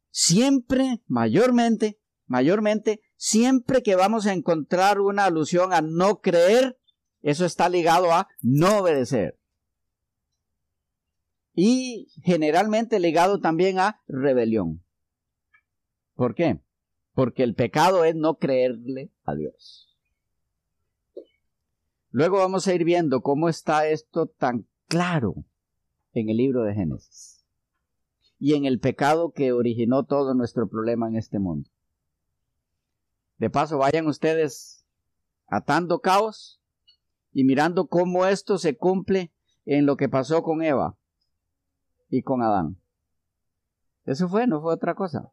siempre, 0.09 1.03
mayormente, 1.05 1.99
mayormente, 2.25 3.01
siempre 3.17 3.83
que 3.83 3.95
vamos 3.95 4.25
a 4.25 4.33
encontrar 4.33 4.99
una 4.99 5.25
alusión 5.25 5.73
a 5.73 5.81
no 5.81 6.21
creer, 6.21 6.79
eso 7.21 7.45
está 7.45 7.69
ligado 7.69 8.11
a 8.11 8.27
no 8.41 8.79
obedecer. 8.79 9.40
Y 11.53 12.07
generalmente 12.23 12.99
ligado 12.99 13.39
también 13.39 13.79
a 13.79 14.01
rebelión. 14.07 14.83
¿Por 16.15 16.35
qué? 16.35 16.59
Porque 17.13 17.43
el 17.43 17.55
pecado 17.55 18.05
es 18.05 18.15
no 18.15 18.35
creerle 18.35 19.11
a 19.23 19.35
Dios. 19.35 19.97
Luego 22.09 22.37
vamos 22.37 22.67
a 22.67 22.73
ir 22.73 22.83
viendo 22.83 23.21
cómo 23.21 23.49
está 23.49 23.87
esto 23.87 24.27
tan 24.27 24.67
claro 24.87 25.45
en 26.13 26.29
el 26.29 26.37
libro 26.37 26.63
de 26.63 26.73
Génesis 26.73 27.45
y 28.37 28.55
en 28.55 28.65
el 28.65 28.79
pecado 28.79 29.31
que 29.31 29.51
originó 29.51 30.03
todo 30.03 30.33
nuestro 30.33 30.67
problema 30.67 31.07
en 31.07 31.15
este 31.15 31.39
mundo. 31.39 31.69
De 33.37 33.49
paso, 33.49 33.77
vayan 33.77 34.07
ustedes 34.07 34.85
atando 35.47 35.99
caos 35.99 36.61
y 37.33 37.43
mirando 37.43 37.87
cómo 37.87 38.25
esto 38.25 38.57
se 38.57 38.75
cumple 38.77 39.31
en 39.65 39.85
lo 39.85 39.95
que 39.95 40.09
pasó 40.09 40.43
con 40.43 40.63
Eva 40.63 40.97
y 42.11 42.21
con 42.21 42.43
Adán. 42.43 42.77
Eso 44.05 44.27
fue, 44.29 44.45
no 44.45 44.61
fue 44.61 44.73
otra 44.73 44.93
cosa. 44.93 45.31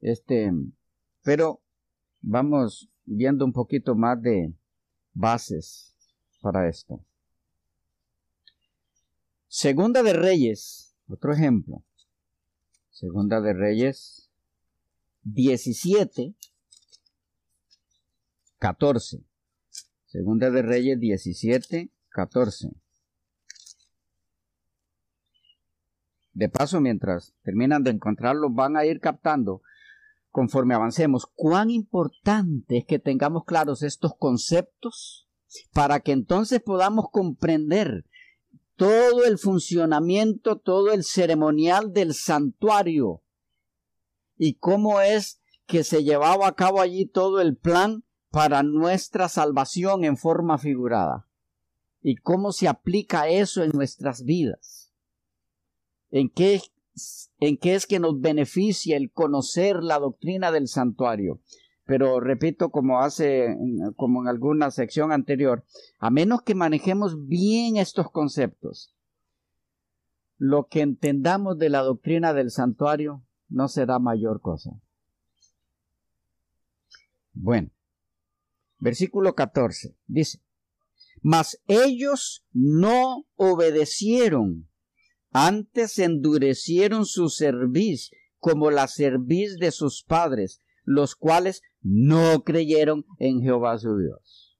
Este, 0.00 0.52
pero 1.22 1.62
vamos 2.20 2.90
viendo 3.06 3.44
un 3.44 3.52
poquito 3.52 3.94
más 3.94 4.20
de, 4.20 4.52
bases 5.14 5.94
para 6.40 6.68
esto. 6.68 7.00
Segunda 9.46 10.02
de 10.02 10.12
Reyes, 10.12 10.94
otro 11.08 11.32
ejemplo. 11.32 11.82
Segunda 12.90 13.40
de 13.40 13.54
Reyes 13.54 14.28
17, 15.22 16.34
14. 18.58 19.22
Segunda 20.06 20.50
de 20.50 20.62
Reyes 20.62 20.98
17, 20.98 21.90
14. 22.08 22.83
De 26.34 26.48
paso, 26.48 26.80
mientras 26.80 27.32
terminan 27.42 27.84
de 27.84 27.92
encontrarlo, 27.92 28.50
van 28.50 28.76
a 28.76 28.84
ir 28.84 29.00
captando 29.00 29.62
conforme 30.30 30.74
avancemos, 30.74 31.26
cuán 31.32 31.70
importante 31.70 32.78
es 32.78 32.84
que 32.84 32.98
tengamos 32.98 33.44
claros 33.44 33.84
estos 33.84 34.16
conceptos 34.18 35.28
para 35.72 36.00
que 36.00 36.10
entonces 36.10 36.60
podamos 36.60 37.06
comprender 37.12 38.04
todo 38.74 39.24
el 39.24 39.38
funcionamiento, 39.38 40.58
todo 40.58 40.92
el 40.92 41.04
ceremonial 41.04 41.92
del 41.92 42.14
santuario 42.14 43.22
y 44.36 44.54
cómo 44.54 45.00
es 45.00 45.40
que 45.66 45.84
se 45.84 46.02
llevaba 46.02 46.48
a 46.48 46.54
cabo 46.56 46.80
allí 46.80 47.06
todo 47.06 47.40
el 47.40 47.56
plan 47.56 48.02
para 48.30 48.64
nuestra 48.64 49.28
salvación 49.28 50.04
en 50.04 50.16
forma 50.16 50.58
figurada 50.58 51.28
y 52.02 52.16
cómo 52.16 52.50
se 52.50 52.66
aplica 52.66 53.28
eso 53.28 53.62
en 53.62 53.70
nuestras 53.70 54.24
vidas. 54.24 54.83
En 56.14 56.28
qué 56.28 56.60
en 57.40 57.56
qué 57.56 57.74
es 57.74 57.86
que 57.86 57.98
nos 57.98 58.20
beneficia 58.20 58.96
el 58.96 59.10
conocer 59.10 59.82
la 59.82 59.98
doctrina 59.98 60.52
del 60.52 60.68
santuario. 60.68 61.40
Pero 61.84 62.20
repito, 62.20 62.70
como 62.70 63.00
hace, 63.00 63.56
como 63.96 64.22
en 64.22 64.28
alguna 64.28 64.70
sección 64.70 65.12
anterior, 65.12 65.64
a 65.98 66.10
menos 66.10 66.42
que 66.42 66.54
manejemos 66.54 67.26
bien 67.26 67.76
estos 67.76 68.10
conceptos, 68.10 68.94
lo 70.38 70.68
que 70.68 70.80
entendamos 70.80 71.58
de 71.58 71.68
la 71.68 71.82
doctrina 71.82 72.32
del 72.32 72.50
santuario 72.50 73.22
no 73.48 73.68
será 73.68 73.98
mayor 73.98 74.40
cosa. 74.40 74.70
Bueno, 77.32 77.70
versículo 78.78 79.34
14 79.34 79.96
dice, 80.06 80.40
mas 81.20 81.60
ellos 81.66 82.46
no 82.52 83.26
obedecieron 83.34 84.68
antes 85.34 85.98
endurecieron 85.98 87.06
su 87.06 87.28
cerviz 87.28 88.12
como 88.38 88.70
la 88.70 88.86
cerviz 88.86 89.58
de 89.58 89.72
sus 89.72 90.04
padres, 90.04 90.62
los 90.84 91.16
cuales 91.16 91.62
no 91.82 92.44
creyeron 92.44 93.04
en 93.18 93.42
Jehová 93.42 93.76
su 93.78 93.98
Dios. 93.98 94.56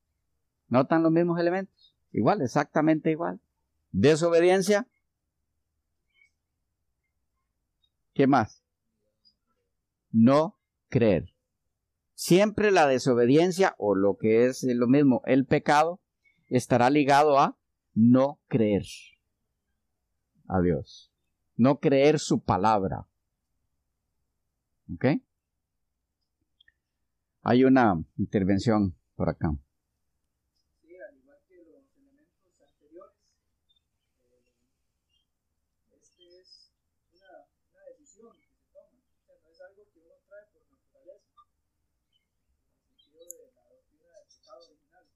¿Notan 0.68 1.04
los 1.04 1.12
mismos 1.12 1.38
elementos? 1.38 1.94
Igual, 2.12 2.42
exactamente 2.42 3.12
igual. 3.12 3.40
Desobediencia. 3.92 4.88
¿Qué 8.12 8.26
más? 8.26 8.64
No 10.10 10.58
creer. 10.88 11.32
Siempre 12.14 12.72
la 12.72 12.88
desobediencia 12.88 13.76
o 13.78 13.94
lo 13.94 14.16
que 14.16 14.46
es 14.46 14.64
lo 14.64 14.88
mismo, 14.88 15.22
el 15.26 15.46
pecado, 15.46 16.00
estará 16.48 16.90
ligado 16.90 17.38
a 17.38 17.56
no 17.94 18.40
creer 18.48 18.82
a 20.48 20.60
Dios. 20.60 21.10
No 21.56 21.78
creer 21.78 22.18
su 22.18 22.40
palabra. 22.40 23.06
¿Ok? 24.92 25.06
Hay 27.42 27.64
una 27.64 28.02
intervención 28.16 28.94
por 29.16 29.28
acá. 29.28 29.54
Sí, 30.80 30.96
al 30.96 31.16
igual 31.16 31.38
que 31.46 31.56
los 31.56 31.96
elementos 31.96 32.60
anteriores, 32.60 33.16
eh, 34.24 34.50
este 35.96 36.40
es 36.40 36.72
una, 37.12 37.46
una 37.70 37.84
decisión 37.90 38.32
que 38.32 38.48
se 38.48 38.64
toma. 38.72 38.88
O 38.96 39.24
sea, 39.24 39.36
no 39.42 39.50
es 39.50 39.60
algo 39.60 39.84
que 39.92 40.00
uno 40.00 40.14
trae 40.26 40.46
por 40.52 40.62
naturaleza. 40.70 41.32
En 41.76 42.82
el 42.82 42.98
sentido 42.98 43.28
de 43.28 43.52
la 43.52 43.68
doctrina 43.68 44.08
del 44.16 44.26
pecado 44.26 44.64
original, 44.64 45.06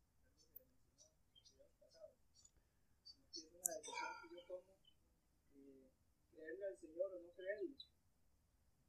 algo 0.52 0.68
que 0.68 1.24
mencionó 1.32 1.64
en 1.64 1.72
el 1.72 1.78
pasado. 1.80 2.12
Sino 3.02 3.24
que 3.32 3.40
es 3.40 3.52
una 3.52 3.74
decisión 3.74 4.12
que 4.22 4.34
yo 4.34 4.42
tomo 4.46 4.78
o 7.06 7.20
no 7.20 7.32
creerle. 7.32 7.76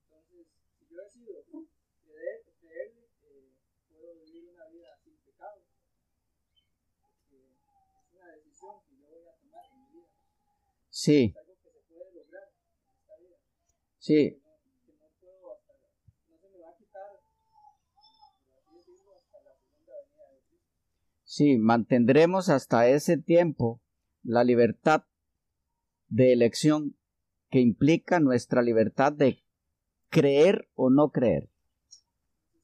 Entonces, 0.04 0.48
si 0.78 0.88
yo 0.89 1.04
decido 1.04 1.43
creer, 2.04 2.43
creerle, 2.60 3.10
eh, 3.24 3.54
puedo 3.89 4.15
vivir 4.26 4.50
una 4.50 4.65
vida 4.67 4.98
sin 5.04 5.17
pecado. 5.17 5.62
Porque 7.02 7.38
es 7.38 8.13
una 8.13 8.32
decisión 8.34 8.82
que 8.88 8.98
yo 8.98 9.08
voy 9.08 9.28
a 9.28 9.36
tomar 9.38 9.65
en 9.72 9.80
mi 9.80 10.00
vida. 10.00 10.08
Sí. 10.89 11.24
Es 11.26 11.38
algo 11.38 11.58
que 11.62 11.69
se 11.69 11.80
puede 11.82 12.12
lograr 12.13 12.52
en 12.84 12.95
esta 12.95 13.15
vida. 13.17 13.38
Sí. 14.00 14.32
Que 14.32 14.41
no, 14.41 14.58
que 14.86 14.93
no 14.93 15.10
puedo 15.22 15.54
hasta 15.54 15.74
la, 15.74 15.89
no 16.30 16.39
se 16.39 16.50
me 16.50 16.58
va 16.60 16.69
a 16.72 16.78
quitar, 16.78 17.12
por 18.45 18.58
así 18.58 18.76
decirlo, 18.76 19.15
hasta 19.15 19.43
la 19.43 19.56
segunda 19.56 19.93
venida 20.02 20.32
de 20.32 20.39
Cristo. 20.50 20.67
Sí, 21.24 21.58
mantendremos 21.58 22.50
hasta 22.50 22.88
ese 22.89 23.17
tiempo 23.17 23.82
la 24.24 24.43
libertad 24.43 25.04
de 26.10 26.34
elección 26.34 26.98
que 27.49 27.59
implica 27.59 28.19
nuestra 28.19 28.62
libertad 28.62 29.12
de 29.13 29.43
creer 30.09 30.69
o 30.75 30.89
no 30.89 31.12
creer, 31.12 31.49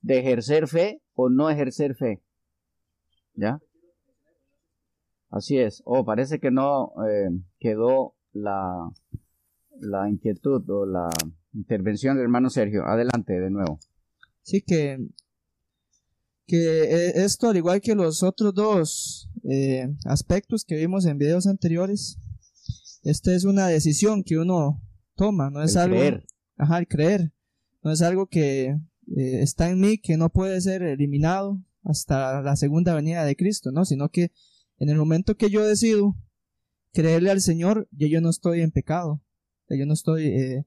de 0.01 0.19
ejercer 0.19 0.67
fe 0.67 1.01
o 1.13 1.29
no 1.29 1.49
ejercer 1.49 1.95
fe. 1.95 2.21
¿Ya? 3.33 3.59
Así 5.29 5.57
es. 5.57 5.81
Oh, 5.85 6.05
parece 6.05 6.39
que 6.39 6.51
no 6.51 6.93
eh, 7.09 7.29
quedó 7.59 8.15
la, 8.31 8.89
la 9.79 10.09
inquietud 10.09 10.63
o 10.69 10.85
la 10.85 11.09
intervención 11.53 12.15
del 12.15 12.23
hermano 12.23 12.49
Sergio. 12.49 12.85
Adelante 12.85 13.33
de 13.33 13.49
nuevo. 13.49 13.79
Sí, 14.43 14.61
que, 14.61 14.99
que 16.47 16.83
eh, 16.83 17.11
esto, 17.15 17.49
al 17.49 17.57
igual 17.57 17.81
que 17.81 17.95
los 17.95 18.23
otros 18.23 18.53
dos 18.53 19.29
eh, 19.43 19.93
aspectos 20.05 20.63
que 20.63 20.75
vimos 20.75 21.05
en 21.05 21.17
videos 21.17 21.47
anteriores, 21.47 22.17
esta 23.05 23.33
es 23.35 23.45
una 23.45 23.67
decisión 23.67 24.23
que 24.23 24.37
uno 24.37 24.81
toma, 25.15 25.49
no 25.51 25.61
es 25.61 25.75
El 25.75 25.81
algo... 25.81 25.95
creer. 25.95 26.25
Ajá, 26.57 26.79
el 26.79 26.87
creer. 26.87 27.33
No 27.83 27.91
es 27.91 28.01
algo 28.01 28.27
que 28.27 28.69
eh, 29.15 29.41
está 29.41 29.69
en 29.69 29.79
mí, 29.79 29.99
que 29.99 30.17
no 30.17 30.29
puede 30.29 30.59
ser 30.59 30.81
eliminado 30.81 31.61
hasta 31.83 32.41
la 32.41 32.55
segunda 32.55 32.95
venida 32.95 33.23
de 33.23 33.35
Cristo, 33.35 33.71
¿no? 33.71 33.85
Sino 33.85 34.09
que 34.09 34.31
en 34.79 34.89
el 34.89 34.97
momento 34.97 35.37
que 35.37 35.51
yo 35.51 35.63
decido 35.63 36.15
creerle 36.93 37.29
al 37.29 37.41
Señor, 37.41 37.87
ya 37.91 38.07
yo 38.07 38.21
no 38.21 38.29
estoy 38.31 38.61
en 38.61 38.71
pecado. 38.71 39.21
Ya 39.69 39.77
yo 39.77 39.85
no 39.85 39.93
estoy 39.93 40.25
eh, 40.25 40.65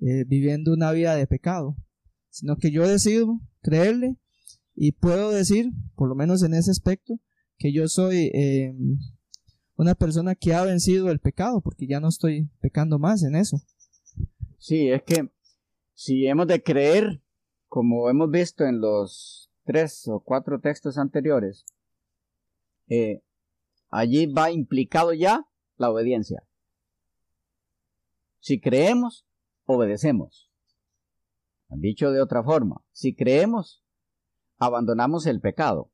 eh, 0.00 0.24
viviendo 0.28 0.72
una 0.72 0.92
vida 0.92 1.16
de 1.16 1.26
pecado. 1.26 1.76
Sino 2.28 2.56
que 2.56 2.70
yo 2.70 2.86
decido 2.86 3.40
creerle 3.62 4.16
y 4.76 4.92
puedo 4.92 5.32
decir, 5.32 5.70
por 5.96 6.08
lo 6.08 6.14
menos 6.14 6.44
en 6.44 6.54
ese 6.54 6.70
aspecto, 6.70 7.18
que 7.58 7.72
yo 7.72 7.88
soy 7.88 8.30
eh, 8.32 8.72
una 9.80 9.94
persona 9.94 10.34
que 10.34 10.52
ha 10.52 10.62
vencido 10.62 11.10
el 11.10 11.20
pecado, 11.20 11.62
porque 11.62 11.86
ya 11.86 12.00
no 12.00 12.08
estoy 12.08 12.50
pecando 12.60 12.98
más 12.98 13.22
en 13.22 13.34
eso. 13.34 13.62
Sí, 14.58 14.90
es 14.90 15.02
que 15.04 15.30
si 15.94 16.26
hemos 16.26 16.46
de 16.48 16.62
creer, 16.62 17.22
como 17.66 18.10
hemos 18.10 18.30
visto 18.30 18.66
en 18.66 18.82
los 18.82 19.50
tres 19.64 20.06
o 20.06 20.20
cuatro 20.20 20.60
textos 20.60 20.98
anteriores, 20.98 21.64
eh, 22.88 23.22
allí 23.88 24.26
va 24.26 24.50
implicado 24.50 25.14
ya 25.14 25.46
la 25.78 25.90
obediencia. 25.90 26.44
Si 28.38 28.60
creemos, 28.60 29.24
obedecemos. 29.64 30.50
Dicho 31.70 32.10
de 32.10 32.20
otra 32.20 32.44
forma, 32.44 32.82
si 32.92 33.14
creemos, 33.14 33.82
abandonamos 34.58 35.24
el 35.24 35.40
pecado, 35.40 35.90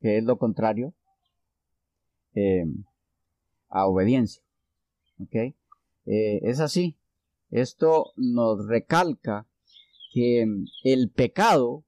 que 0.00 0.16
es 0.16 0.24
lo 0.24 0.38
contrario 0.38 0.94
eh, 2.34 2.64
a 3.74 3.86
obediencia. 3.86 4.42
¿Ok? 5.18 5.34
Eh, 5.34 6.40
es 6.42 6.60
así. 6.60 6.96
Esto 7.50 8.12
nos 8.16 8.66
recalca 8.66 9.46
que 10.12 10.46
el 10.84 11.10
pecado 11.10 11.84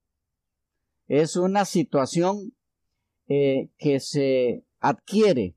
es 1.07 1.37
una 1.37 1.65
situación 1.65 2.53
eh, 3.27 3.69
que 3.77 3.99
se 4.01 4.65
adquiere. 4.79 5.55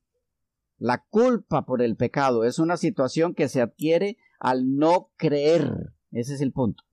La 0.79 1.05
culpa 1.11 1.67
por 1.67 1.83
el 1.83 1.97
pecado 1.97 2.45
es 2.45 2.59
una 2.59 2.77
situación 2.77 3.35
que 3.35 3.49
se 3.49 3.61
adquiere 3.61 4.17
al 4.39 4.77
no 4.77 5.11
creer. 5.17 5.93
Ese 6.13 6.35
es 6.35 6.41
el 6.41 6.53
punto. 6.53 6.85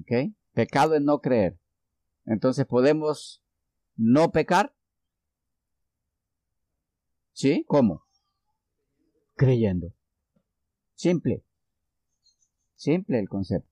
¿Ok? 0.00 0.32
Pecado 0.54 0.94
es 0.94 1.02
no 1.02 1.20
creer. 1.20 1.58
Entonces 2.24 2.64
podemos 2.64 3.42
no 3.96 4.32
pecar. 4.32 4.74
¿Sí? 7.32 7.64
¿Cómo? 7.66 8.04
Creyendo. 9.36 9.92
Simple. 10.94 11.42
Simple 12.76 13.18
el 13.18 13.28
concepto. 13.28 13.70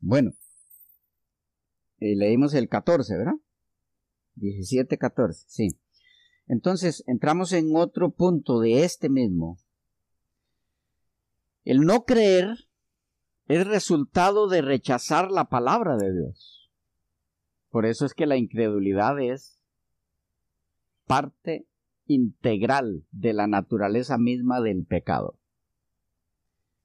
Bueno. 0.00 0.32
eh, 2.00 2.14
leímos 2.16 2.52
el 2.54 2.68
14, 2.68 3.16
¿verdad? 3.16 3.34
17, 4.34 4.98
14, 4.98 5.44
sí. 5.48 5.68
Entonces, 6.46 7.02
entramos 7.06 7.52
en 7.52 7.74
otro 7.76 8.10
punto 8.10 8.60
de 8.60 8.84
este 8.84 9.08
mismo. 9.08 9.58
El 11.64 11.80
no 11.80 12.04
creer 12.04 12.68
es 13.46 13.66
resultado 13.66 14.48
de 14.48 14.60
rechazar 14.60 15.30
la 15.30 15.48
palabra 15.48 15.96
de 15.96 16.12
Dios. 16.12 16.70
Por 17.70 17.86
eso 17.86 18.04
es 18.04 18.12
que 18.12 18.26
la 18.26 18.36
incredulidad 18.36 19.18
es 19.20 19.53
parte 21.06 21.66
integral 22.06 23.06
de 23.10 23.32
la 23.32 23.46
naturaleza 23.46 24.18
misma 24.18 24.60
del 24.60 24.84
pecado. 24.84 25.38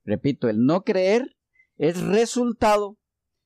Repito, 0.05 0.49
el 0.49 0.65
no 0.65 0.83
creer 0.83 1.35
es 1.77 2.01
resultado 2.01 2.97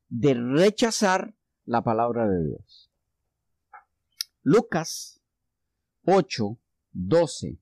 de 0.10 0.34
rechazar 0.34 1.36
la 1.66 1.84
palabra 1.84 2.28
de 2.28 2.48
Dios. 2.48 2.92
Lucas 4.42 5.22
8, 6.06 6.58
12. 6.92 7.60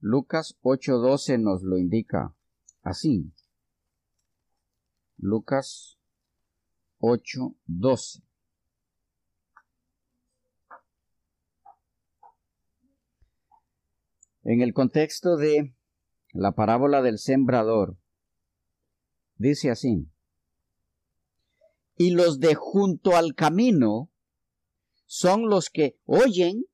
Lucas 0.00 0.58
8, 0.62 0.98
12 0.98 1.38
nos 1.38 1.62
lo 1.62 1.78
indica 1.78 2.34
así. 2.82 3.32
Lucas 5.18 5.98
8, 6.98 7.54
12. 7.66 8.22
En 14.44 14.60
el 14.60 14.72
contexto 14.72 15.36
de 15.36 15.74
la 16.32 16.52
parábola 16.52 17.00
del 17.02 17.18
sembrador, 17.18 17.96
dice 19.36 19.70
así, 19.70 20.08
y 21.96 22.10
los 22.10 22.40
de 22.40 22.54
junto 22.54 23.16
al 23.16 23.34
camino 23.34 24.10
son 25.06 25.48
los 25.48 25.70
que 25.70 25.98
oyen, 26.06 26.64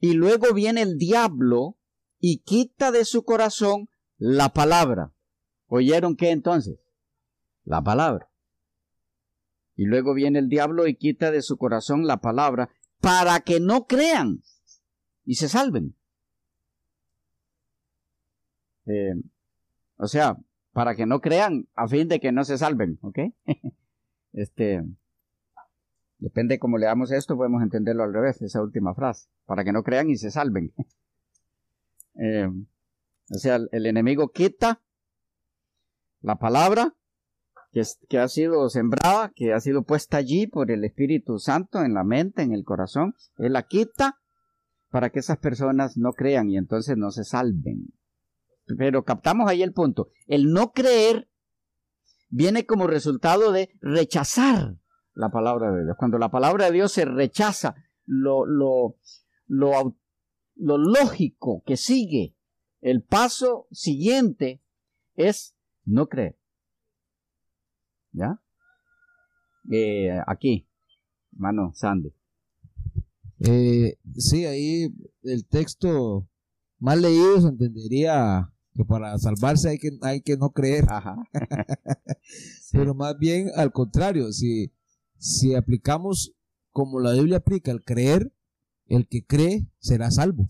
y 0.00 0.12
luego 0.14 0.54
viene 0.54 0.82
el 0.82 0.96
diablo 0.96 1.76
y 2.18 2.38
quita 2.38 2.90
de 2.90 3.04
su 3.04 3.24
corazón 3.24 3.88
la 4.16 4.50
palabra. 4.50 5.12
¿Oyeron 5.66 6.16
qué 6.16 6.30
entonces? 6.30 6.78
La 7.64 7.82
palabra. 7.82 8.30
Y 9.76 9.86
luego 9.86 10.14
viene 10.14 10.38
el 10.38 10.48
diablo 10.48 10.86
y 10.86 10.96
quita 10.96 11.30
de 11.30 11.42
su 11.42 11.56
corazón 11.56 12.06
la 12.06 12.18
palabra 12.18 12.70
para 13.00 13.40
que 13.40 13.60
no 13.60 13.86
crean 13.86 14.42
y 15.24 15.36
se 15.36 15.48
salven. 15.48 15.94
Eh, 18.86 19.14
o 19.96 20.06
sea, 20.06 20.36
para 20.72 20.94
que 20.94 21.06
no 21.06 21.20
crean 21.20 21.68
a 21.74 21.88
fin 21.88 22.08
de 22.08 22.20
que 22.20 22.32
no 22.32 22.44
se 22.44 22.58
salven, 22.58 22.98
¿ok? 23.00 23.18
este, 24.32 24.84
depende 26.18 26.58
cómo 26.58 26.78
leamos 26.78 27.12
esto, 27.12 27.36
podemos 27.36 27.62
entenderlo 27.62 28.02
al 28.02 28.12
revés, 28.12 28.42
esa 28.42 28.62
última 28.62 28.94
frase, 28.94 29.28
para 29.46 29.64
que 29.64 29.72
no 29.72 29.82
crean 29.82 30.10
y 30.10 30.16
se 30.16 30.30
salven. 30.30 30.72
Eh, 32.16 32.48
o 32.48 33.38
sea, 33.38 33.56
el, 33.56 33.86
enemigo 33.86 34.28
quita 34.28 34.80
la 36.20 36.36
palabra 36.36 36.94
que, 37.72 37.82
que 38.08 38.20
ha 38.20 38.28
sido 38.28 38.68
sembrada, 38.68 39.32
que 39.34 39.52
ha 39.52 39.58
sido 39.58 39.82
puesta 39.82 40.18
allí 40.18 40.46
por 40.46 40.70
el 40.70 40.84
Espíritu 40.84 41.40
Santo 41.40 41.82
en 41.82 41.92
la 41.92 42.04
mente, 42.04 42.42
en 42.42 42.52
el 42.52 42.62
corazón, 42.62 43.16
él 43.38 43.54
la 43.54 43.64
quita 43.64 44.20
para 44.94 45.10
que 45.10 45.18
esas 45.18 45.38
personas 45.38 45.96
no 45.96 46.12
crean 46.12 46.50
y 46.50 46.56
entonces 46.56 46.96
no 46.96 47.10
se 47.10 47.24
salven. 47.24 47.92
Pero 48.78 49.04
captamos 49.04 49.50
ahí 49.50 49.60
el 49.60 49.72
punto. 49.72 50.10
El 50.28 50.52
no 50.52 50.70
creer 50.70 51.28
viene 52.28 52.64
como 52.64 52.86
resultado 52.86 53.50
de 53.50 53.76
rechazar 53.80 54.76
la 55.14 55.30
palabra 55.30 55.72
de 55.72 55.82
Dios. 55.82 55.96
Cuando 55.98 56.16
la 56.16 56.30
palabra 56.30 56.66
de 56.66 56.70
Dios 56.74 56.92
se 56.92 57.06
rechaza, 57.06 57.74
lo, 58.04 58.46
lo, 58.46 58.96
lo, 59.48 59.98
lo 60.54 60.78
lógico 60.78 61.64
que 61.66 61.76
sigue, 61.76 62.36
el 62.80 63.02
paso 63.02 63.66
siguiente 63.72 64.62
es 65.16 65.56
no 65.84 66.06
creer. 66.06 66.38
¿Ya? 68.12 68.40
Eh, 69.72 70.20
aquí, 70.24 70.68
hermano 71.32 71.72
Sandy. 71.74 72.14
Eh, 73.46 73.98
sí, 74.16 74.46
ahí 74.46 74.94
el 75.22 75.46
texto 75.46 76.26
más 76.78 76.98
leído 76.98 77.40
se 77.40 77.48
entendería 77.48 78.50
que 78.74 78.84
para 78.84 79.18
salvarse 79.18 79.68
hay 79.68 79.78
que, 79.78 79.90
hay 80.02 80.20
que 80.22 80.36
no 80.36 80.50
creer, 80.50 80.84
Ajá. 80.88 81.16
pero 82.72 82.94
más 82.94 83.16
bien 83.18 83.50
al 83.54 83.70
contrario, 83.72 84.32
si, 84.32 84.72
si 85.18 85.54
aplicamos 85.54 86.34
como 86.70 87.00
la 87.00 87.12
Biblia 87.12 87.36
aplica 87.38 87.70
el 87.70 87.84
creer, 87.84 88.32
el 88.86 89.06
que 89.06 89.24
cree 89.24 89.66
será 89.78 90.10
salvo. 90.10 90.48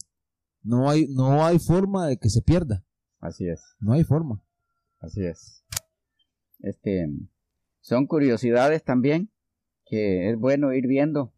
No 0.62 0.88
hay, 0.88 1.06
no 1.08 1.44
hay 1.44 1.58
forma 1.58 2.06
de 2.06 2.16
que 2.16 2.30
se 2.30 2.40
pierda, 2.40 2.84
Así 3.20 3.46
es. 3.46 3.60
no 3.80 3.92
hay 3.92 4.04
forma. 4.04 4.42
Así 5.00 5.22
es. 5.24 5.64
Este, 6.60 7.10
son 7.80 8.06
curiosidades 8.06 8.82
también 8.82 9.30
que 9.84 10.30
es 10.30 10.38
bueno 10.38 10.72
ir 10.72 10.86
viendo, 10.86 11.33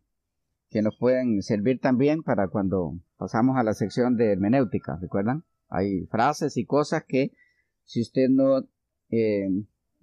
que 0.69 0.83
nos 0.83 0.97
pueden 0.97 1.43
servir 1.43 1.81
también 1.81 2.23
para 2.23 2.49
cuando 2.49 2.99
pasamos 3.17 3.57
a 3.57 3.63
la 3.63 3.75
sección 3.75 4.17
de 4.17 4.33
hermenéutica, 4.33 4.99
¿recuerdan? 5.01 5.45
Hay 5.69 6.07
frases 6.07 6.57
y 6.57 6.65
cosas 6.65 7.05
que 7.07 7.33
si 7.85 8.01
usted 8.03 8.29
no 8.29 8.69
eh, 9.11 9.49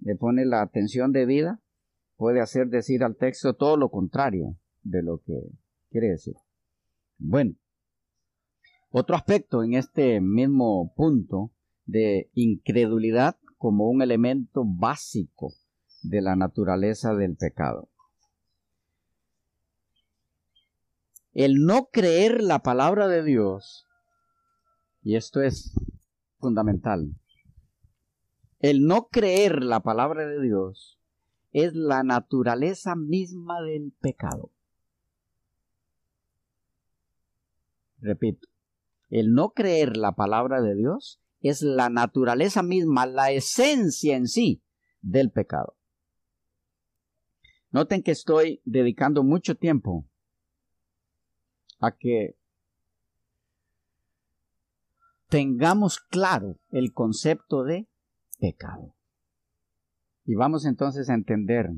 le 0.00 0.16
pone 0.16 0.44
la 0.44 0.62
atención 0.62 1.12
debida, 1.12 1.60
puede 2.16 2.40
hacer 2.40 2.68
decir 2.68 3.04
al 3.04 3.16
texto 3.16 3.54
todo 3.54 3.76
lo 3.76 3.90
contrario 3.90 4.56
de 4.82 5.02
lo 5.02 5.18
que 5.18 5.34
quiere 5.90 6.08
decir. 6.08 6.34
Bueno, 7.18 7.54
Otro 8.90 9.16
aspecto 9.16 9.64
en 9.64 9.74
este 9.74 10.20
mismo 10.20 10.94
punto 10.94 11.52
de 11.84 12.30
incredulidad 12.34 13.36
como 13.58 13.88
un 13.88 14.02
elemento 14.02 14.62
básico 14.64 15.52
de 16.02 16.20
la 16.20 16.36
naturaleza 16.36 17.14
del 17.14 17.36
pecado. 17.36 17.88
El 21.34 21.64
no 21.64 21.88
creer 21.90 22.44
la 22.44 22.60
palabra 22.60 23.08
de 23.08 23.24
Dios, 23.24 23.88
y 25.02 25.16
esto 25.16 25.42
es 25.42 25.74
fundamental, 26.38 27.12
el 28.60 28.86
no 28.86 29.08
creer 29.08 29.64
la 29.64 29.80
palabra 29.80 30.28
de 30.28 30.40
Dios 30.40 31.00
es 31.50 31.74
la 31.74 32.04
naturaleza 32.04 32.94
misma 32.94 33.60
del 33.62 33.92
pecado. 34.00 34.52
Repito, 37.98 38.46
el 39.10 39.32
no 39.32 39.50
creer 39.50 39.96
la 39.96 40.12
palabra 40.12 40.62
de 40.62 40.76
Dios 40.76 41.20
es 41.40 41.62
la 41.62 41.90
naturaleza 41.90 42.62
misma, 42.62 43.06
la 43.06 43.32
esencia 43.32 44.16
en 44.16 44.28
sí 44.28 44.62
del 45.02 45.32
pecado. 45.32 45.76
Noten 47.72 48.04
que 48.04 48.12
estoy 48.12 48.62
dedicando 48.64 49.24
mucho 49.24 49.56
tiempo 49.56 50.08
a 51.84 51.96
que 51.96 52.36
tengamos 55.28 56.00
claro 56.00 56.58
el 56.70 56.92
concepto 56.92 57.64
de 57.64 57.88
pecado. 58.40 58.94
Y 60.24 60.34
vamos 60.34 60.64
entonces 60.64 61.10
a 61.10 61.14
entender 61.14 61.70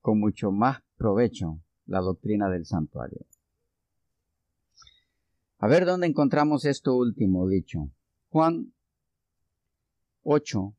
con 0.00 0.20
mucho 0.20 0.50
más 0.50 0.82
provecho 0.96 1.60
la 1.86 2.00
doctrina 2.00 2.50
del 2.50 2.66
santuario. 2.66 3.26
A 5.58 5.68
ver 5.68 5.86
dónde 5.86 6.06
encontramos 6.06 6.64
esto 6.64 6.96
último 6.96 7.48
dicho. 7.48 7.90
Juan 8.28 8.74
8, 10.22 10.74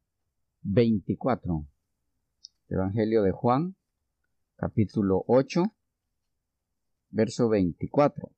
24. 0.62 1.66
Evangelio 2.70 3.24
de 3.24 3.32
Juan, 3.32 3.76
capítulo 4.58 5.24
8, 5.28 5.64
verso 7.10 7.50
24. 7.50 8.32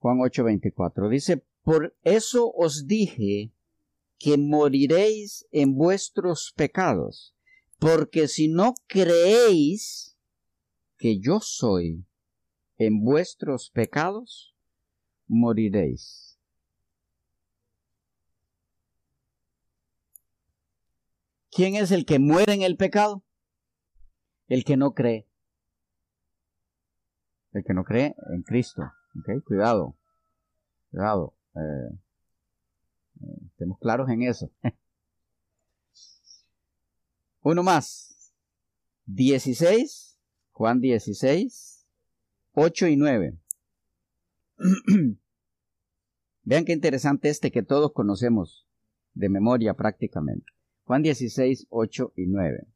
Juan 0.00 0.18
8:24. 0.18 1.08
Dice, 1.10 1.44
por 1.62 1.94
eso 2.04 2.50
os 2.56 2.86
dije 2.86 3.52
que 4.18 4.36
moriréis 4.38 5.46
en 5.52 5.76
vuestros 5.76 6.52
pecados, 6.56 7.34
porque 7.78 8.28
si 8.28 8.48
no 8.48 8.74
creéis 8.86 10.16
que 10.98 11.18
yo 11.18 11.40
soy 11.40 12.04
en 12.78 13.02
vuestros 13.04 13.70
pecados, 13.70 14.54
moriréis. 15.26 16.29
¿Quién 21.50 21.74
es 21.74 21.90
el 21.90 22.06
que 22.06 22.18
muere 22.18 22.54
en 22.54 22.62
el 22.62 22.76
pecado? 22.76 23.24
El 24.46 24.64
que 24.64 24.76
no 24.76 24.94
cree. 24.94 25.26
El 27.52 27.64
que 27.64 27.74
no 27.74 27.84
cree 27.84 28.14
en 28.32 28.42
Cristo. 28.42 28.82
Okay, 29.20 29.40
cuidado, 29.40 29.96
cuidado. 30.90 31.34
Eh, 31.56 31.98
eh, 33.22 33.38
estemos 33.46 33.78
claros 33.80 34.08
en 34.08 34.22
eso. 34.22 34.50
Uno 37.42 37.62
más. 37.62 38.32
16, 39.06 40.20
Juan 40.52 40.80
16, 40.80 41.86
8 42.52 42.86
y 42.86 42.96
9. 42.96 43.36
Vean 46.44 46.64
qué 46.64 46.72
interesante 46.72 47.28
este 47.28 47.50
que 47.50 47.64
todos 47.64 47.92
conocemos 47.92 48.68
de 49.14 49.28
memoria 49.28 49.74
prácticamente. 49.74 50.52
Juan 50.90 51.02
16, 51.02 51.68
8 51.70 52.14
y 52.16 52.26
9. 52.26 52.66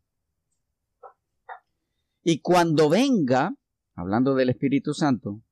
Y 2.22 2.38
cuando 2.42 2.88
venga, 2.88 3.56
hablando 3.96 4.36
del 4.36 4.50
Espíritu 4.50 4.94
Santo, 4.94 5.42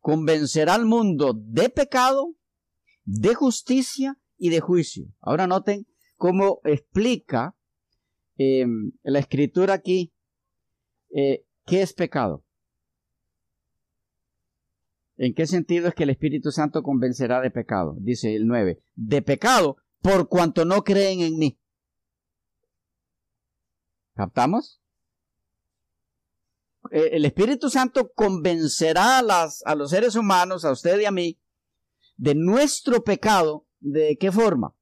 convencerá 0.00 0.74
al 0.74 0.84
mundo 0.84 1.32
de 1.34 1.70
pecado, 1.70 2.34
de 3.06 3.34
justicia 3.34 4.18
y 4.36 4.50
de 4.50 4.60
juicio. 4.60 5.06
Ahora 5.22 5.46
noten 5.46 5.86
cómo 6.18 6.60
explica 6.64 7.56
eh, 8.36 8.66
la 9.02 9.18
escritura 9.18 9.72
aquí 9.72 10.12
eh, 11.16 11.46
qué 11.64 11.80
es 11.80 11.94
pecado. 11.94 12.44
¿En 15.16 15.32
qué 15.32 15.46
sentido 15.46 15.88
es 15.88 15.94
que 15.94 16.02
el 16.02 16.10
Espíritu 16.10 16.50
Santo 16.50 16.82
convencerá 16.82 17.40
de 17.40 17.50
pecado? 17.50 17.96
Dice 17.98 18.36
el 18.36 18.46
9. 18.46 18.78
De 18.94 19.22
pecado 19.22 19.78
por 20.02 20.28
cuanto 20.28 20.66
no 20.66 20.84
creen 20.84 21.20
en 21.20 21.38
mí. 21.38 21.56
¿Captamos? 24.20 24.82
Eh, 26.90 27.08
el 27.12 27.24
Espíritu 27.24 27.70
Santo 27.70 28.12
convencerá 28.12 29.16
a, 29.16 29.22
las, 29.22 29.62
a 29.64 29.74
los 29.74 29.88
seres 29.88 30.14
humanos, 30.14 30.66
a 30.66 30.72
usted 30.72 31.00
y 31.00 31.06
a 31.06 31.10
mí, 31.10 31.40
de 32.18 32.34
nuestro 32.34 33.02
pecado. 33.02 33.66
¿De 33.78 34.18
qué 34.18 34.30
forma? 34.30 34.74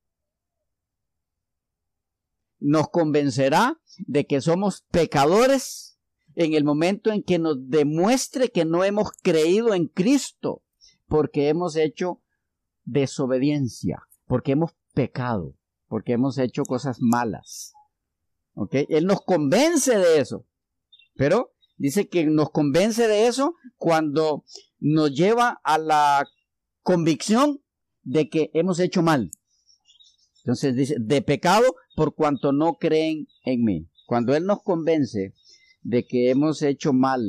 Nos 2.59 2.89
convencerá 2.89 3.81
de 3.99 4.27
que 4.27 4.41
somos 4.41 4.83
pecadores 4.91 6.01
en 6.35 6.55
el 6.55 6.65
momento 6.65 7.13
en 7.13 7.23
que 7.23 7.39
nos 7.39 7.59
demuestre 7.69 8.51
que 8.51 8.65
no 8.65 8.83
hemos 8.83 9.13
creído 9.23 9.73
en 9.73 9.87
Cristo, 9.87 10.65
porque 11.07 11.49
hemos 11.49 11.77
hecho 11.77 12.21
desobediencia, 12.85 14.03
porque 14.27 14.51
hemos 14.51 14.73
pecado, 14.95 15.55
porque 15.87 16.15
hemos 16.15 16.39
hecho 16.39 16.65
cosas 16.65 16.97
malas. 16.99 17.73
Él 18.89 19.07
nos 19.07 19.23
convence 19.23 19.97
de 19.97 20.21
eso. 20.21 20.47
Pero 21.15 21.53
Dice 21.79 22.09
que 22.09 22.27
nos 22.27 22.51
convence 22.51 23.07
de 23.07 23.29
eso 23.29 23.55
cuando 23.77 24.45
nos 24.81 25.15
lleva 25.15 25.61
a 25.63 25.79
la 25.79 26.27
convicción 26.83 27.61
de 28.03 28.29
que 28.29 28.51
hemos 28.53 28.81
hecho 28.81 29.01
mal. 29.01 29.31
Entonces 30.43 30.75
dice, 30.75 30.97
de 30.99 31.23
pecado 31.23 31.77
por 31.95 32.15
cuanto 32.17 32.53
no 32.53 32.75
creen 32.75 33.29
en 33.45 33.63
mí. 33.63 33.89
Cuando 34.07 34.35
Él 34.35 34.45
nos 34.45 34.63
convence 34.63 35.35
de 35.83 36.05
que 36.05 36.31
hemos 36.31 36.63
hecho 36.63 36.93
mal 36.93 37.23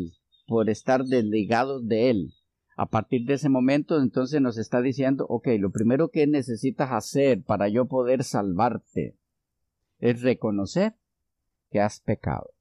por 0.48 0.70
estar 0.70 1.04
desligados 1.04 1.88
de 1.88 2.10
Él, 2.10 2.34
a 2.76 2.88
partir 2.88 3.26
de 3.26 3.36
ese 3.36 3.50
momento 3.50 4.02
entonces 4.02 4.42
nos 4.42 4.58
está 4.58 4.82
diciendo, 4.82 5.28
ok, 5.30 5.48
lo 5.60 5.70
primero 5.70 6.10
que 6.10 6.26
necesitas 6.26 6.92
hacer 6.92 7.44
para 7.44 7.68
yo 7.70 7.86
poder 7.86 8.24
salvarte 8.24 9.16
es 10.00 10.22
reconocer 10.22 10.96
que 11.70 11.80
has 11.80 12.00
pecado. 12.00 12.52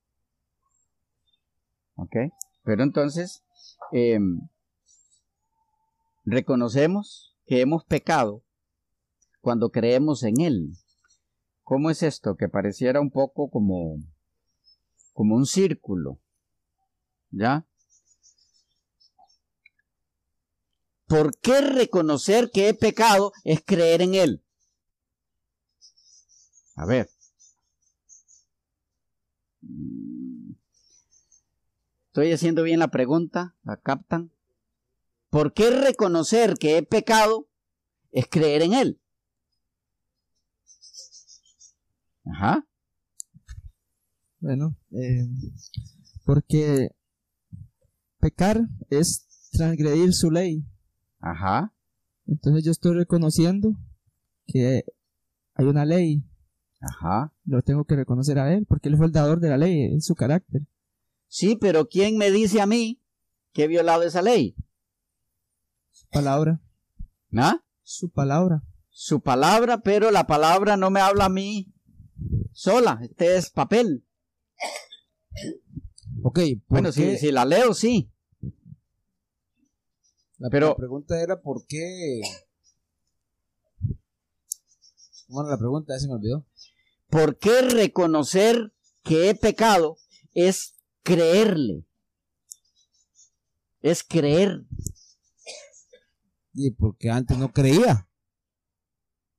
¿Ok? 1.97 2.16
Pero 2.62 2.83
entonces, 2.83 3.42
em, 3.92 4.40
reconocemos 6.25 7.37
que 7.47 7.61
hemos 7.61 7.85
pecado 7.85 8.44
cuando 9.40 9.71
creemos 9.71 10.23
en 10.23 10.40
Él. 10.40 10.73
¿Cómo 11.62 11.90
es 11.90 12.03
esto? 12.03 12.37
Que 12.37 12.49
pareciera 12.49 13.01
un 13.01 13.11
poco 13.11 13.51
como, 13.51 13.97
como 15.12 15.37
un 15.37 15.47
círculo. 15.47 16.21
¿Ya? 17.31 17.66
¿Por 21.07 21.38
qué 21.38 21.62
reconocer 21.62 22.51
que 22.51 22.68
he 22.68 22.75
pecado 22.75 23.33
es 23.44 23.62
creer 23.64 24.03
en 24.03 24.14
Él? 24.14 24.44
A 26.77 26.85
ver. 26.85 27.09
Estoy 32.09 32.33
haciendo 32.33 32.62
bien 32.62 32.79
la 32.79 32.88
pregunta, 32.88 33.57
la 33.62 33.77
captan. 33.77 34.33
¿Por 35.31 35.53
qué 35.53 35.71
reconocer 35.71 36.55
que 36.55 36.79
he 36.79 36.83
pecado 36.83 37.49
es 38.11 38.27
creer 38.29 38.62
en 38.62 38.73
Él? 38.75 39.01
Ajá. 42.25 42.66
Bueno, 44.40 44.77
eh, 44.92 45.27
porque 46.25 46.90
pecar 48.18 48.61
es 48.90 49.51
transgredir 49.53 50.12
su 50.12 50.31
ley. 50.31 50.64
Ajá. 51.21 51.75
Entonces 52.27 52.64
yo 52.64 52.71
estoy 52.71 52.94
reconociendo 52.94 53.77
que 54.47 54.85
hay 55.55 55.66
una 55.66 55.85
ley. 55.85 56.23
Ajá. 56.81 57.33
Lo 57.45 57.62
tengo 57.62 57.85
que 57.85 57.97
reconocer 57.97 58.38
a 58.38 58.53
Él, 58.55 58.67
porque 58.67 58.88
Él 58.88 58.97
fue 58.97 59.07
el 59.07 59.12
dador 59.12 59.41
de 59.41 59.49
la 59.51 59.57
ley, 59.59 59.97
es 59.97 60.07
su 60.07 60.14
carácter. 60.14 60.62
Sí, 61.27 61.57
pero 61.57 61.88
¿quién 61.88 62.17
me 62.17 62.31
dice 62.31 62.61
a 62.61 62.67
mí 62.67 63.01
que 63.53 63.64
he 63.64 63.69
violado 63.69 64.03
esa 64.03 64.23
ley? 64.23 64.55
Su 65.91 66.07
palabra. 66.09 66.61
¿Ah? 67.37 67.62
Su 67.83 68.11
palabra. 68.11 68.62
Su 68.91 69.21
palabra, 69.21 69.79
pero 69.83 70.11
la 70.11 70.27
palabra 70.27 70.77
no 70.77 70.91
me 70.91 71.01
habla 71.01 71.27
a 71.27 71.29
mí 71.29 71.73
sola. 72.53 72.99
Este 73.03 73.37
es 73.37 73.51
papel. 73.51 74.05
Ok, 76.23 76.38
¿por 76.67 76.81
Bueno, 76.81 76.93
si, 76.93 77.17
si 77.19 77.31
la 77.31 77.45
leo, 77.45 77.75
sí. 77.75 78.11
La, 80.38 80.49
pero- 80.51 80.69
la 80.71 80.77
pregunta 80.77 81.21
era 81.21 81.41
por 81.41 81.67
qué. 81.67 82.21
Bueno, 85.29 85.51
la 85.51 85.59
pregunta 85.59 85.95
ya 85.95 85.99
se 86.01 86.09
me 86.09 86.14
olvidó. 86.14 86.47
¿Por 87.09 87.38
qué 87.38 87.62
reconocer 87.62 88.73
que 89.03 89.31
he 89.31 89.35
pecado 89.35 89.97
es 90.35 90.75
creerle? 91.03 91.85
Es 93.81 94.03
creer. 94.03 94.66
Y 96.53 96.71
porque 96.73 97.11
antes 97.11 97.38
no 97.38 97.53
creía. 97.53 98.09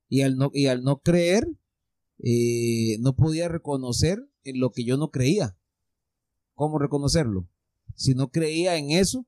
Y 0.08 0.21
al 0.21 0.38
no, 0.38 0.49
y 0.53 0.65
al 0.65 0.84
no 0.84 1.01
creer, 1.01 1.47
eh, 2.23 2.97
no 3.01 3.15
podía 3.15 3.47
reconocer 3.47 4.19
en 4.43 4.60
lo 4.60 4.71
que 4.71 4.84
yo 4.84 4.97
no 4.97 5.12
creía. 5.12 5.58
¿Cómo 6.55 6.79
reconocerlo? 6.79 7.47
Si 7.95 8.15
no 8.15 8.32
creía 8.32 8.77
en 8.77 8.91
eso, 8.91 9.27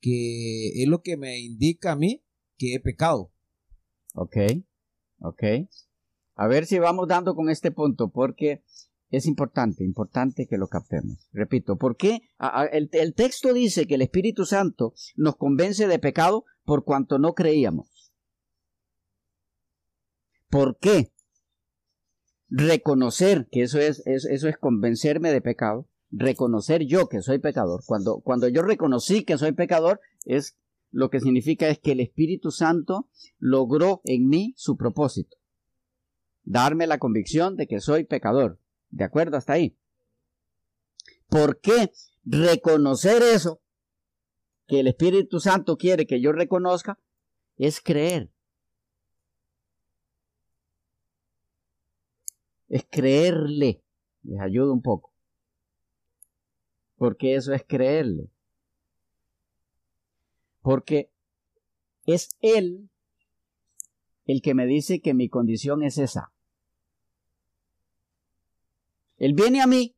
que 0.00 0.82
es 0.82 0.88
lo 0.88 1.02
que 1.02 1.16
me 1.16 1.38
indica 1.40 1.92
a 1.92 1.96
mí 1.96 2.22
que 2.58 2.74
he 2.74 2.80
pecado. 2.80 3.32
Ok, 4.14 4.36
ok. 5.20 5.42
A 6.38 6.46
ver 6.46 6.66
si 6.66 6.78
vamos 6.78 7.08
dando 7.08 7.34
con 7.34 7.50
este 7.50 7.72
punto, 7.72 8.10
porque 8.10 8.62
es 9.10 9.26
importante, 9.26 9.82
importante 9.84 10.46
que 10.46 10.56
lo 10.56 10.68
captemos. 10.68 11.28
Repito, 11.32 11.76
¿por 11.76 11.96
qué? 11.96 12.20
El, 12.72 12.88
el 12.92 13.14
texto 13.14 13.52
dice 13.52 13.86
que 13.86 13.96
el 13.96 14.02
Espíritu 14.02 14.44
Santo 14.46 14.94
nos 15.16 15.34
convence 15.36 15.88
de 15.88 15.98
pecado 15.98 16.44
por 16.64 16.84
cuanto 16.84 17.18
no 17.18 17.34
creíamos. 17.34 18.12
¿Por 20.48 20.78
qué? 20.78 21.10
Reconocer, 22.50 23.48
que 23.50 23.62
eso 23.62 23.80
es, 23.80 24.02
es- 24.06 24.24
eso 24.24 24.48
es 24.48 24.56
convencerme 24.58 25.32
de 25.32 25.40
pecado, 25.40 25.88
reconocer 26.10 26.84
yo 26.86 27.08
que 27.08 27.20
soy 27.20 27.40
pecador. 27.40 27.82
Cuando, 27.84 28.20
cuando 28.20 28.46
yo 28.46 28.62
reconocí 28.62 29.24
que 29.24 29.38
soy 29.38 29.52
pecador, 29.52 30.00
es 30.24 30.56
lo 30.92 31.10
que 31.10 31.18
significa 31.20 31.68
es 31.68 31.80
que 31.80 31.92
el 31.92 32.00
Espíritu 32.00 32.52
Santo 32.52 33.08
logró 33.38 34.00
en 34.04 34.28
mí 34.28 34.54
su 34.56 34.76
propósito. 34.76 35.36
Darme 36.50 36.86
la 36.86 36.96
convicción 36.96 37.56
de 37.56 37.66
que 37.66 37.78
soy 37.78 38.04
pecador. 38.04 38.58
¿De 38.88 39.04
acuerdo 39.04 39.36
hasta 39.36 39.52
ahí? 39.52 39.76
¿Por 41.28 41.60
qué 41.60 41.92
reconocer 42.24 43.22
eso 43.22 43.60
que 44.66 44.80
el 44.80 44.86
Espíritu 44.86 45.40
Santo 45.40 45.76
quiere 45.76 46.06
que 46.06 46.22
yo 46.22 46.32
reconozca? 46.32 46.98
Es 47.58 47.82
creer. 47.82 48.30
Es 52.70 52.86
creerle. 52.90 53.82
Les 54.22 54.40
ayuda 54.40 54.72
un 54.72 54.80
poco. 54.80 55.12
Porque 56.96 57.34
eso 57.34 57.52
es 57.52 57.62
creerle. 57.62 58.30
Porque 60.62 61.12
es 62.06 62.30
Él 62.40 62.88
el 64.24 64.40
que 64.40 64.54
me 64.54 64.64
dice 64.64 65.02
que 65.02 65.12
mi 65.12 65.28
condición 65.28 65.82
es 65.82 65.98
esa. 65.98 66.32
Él 69.18 69.34
viene 69.34 69.60
a 69.60 69.66
mí, 69.66 69.96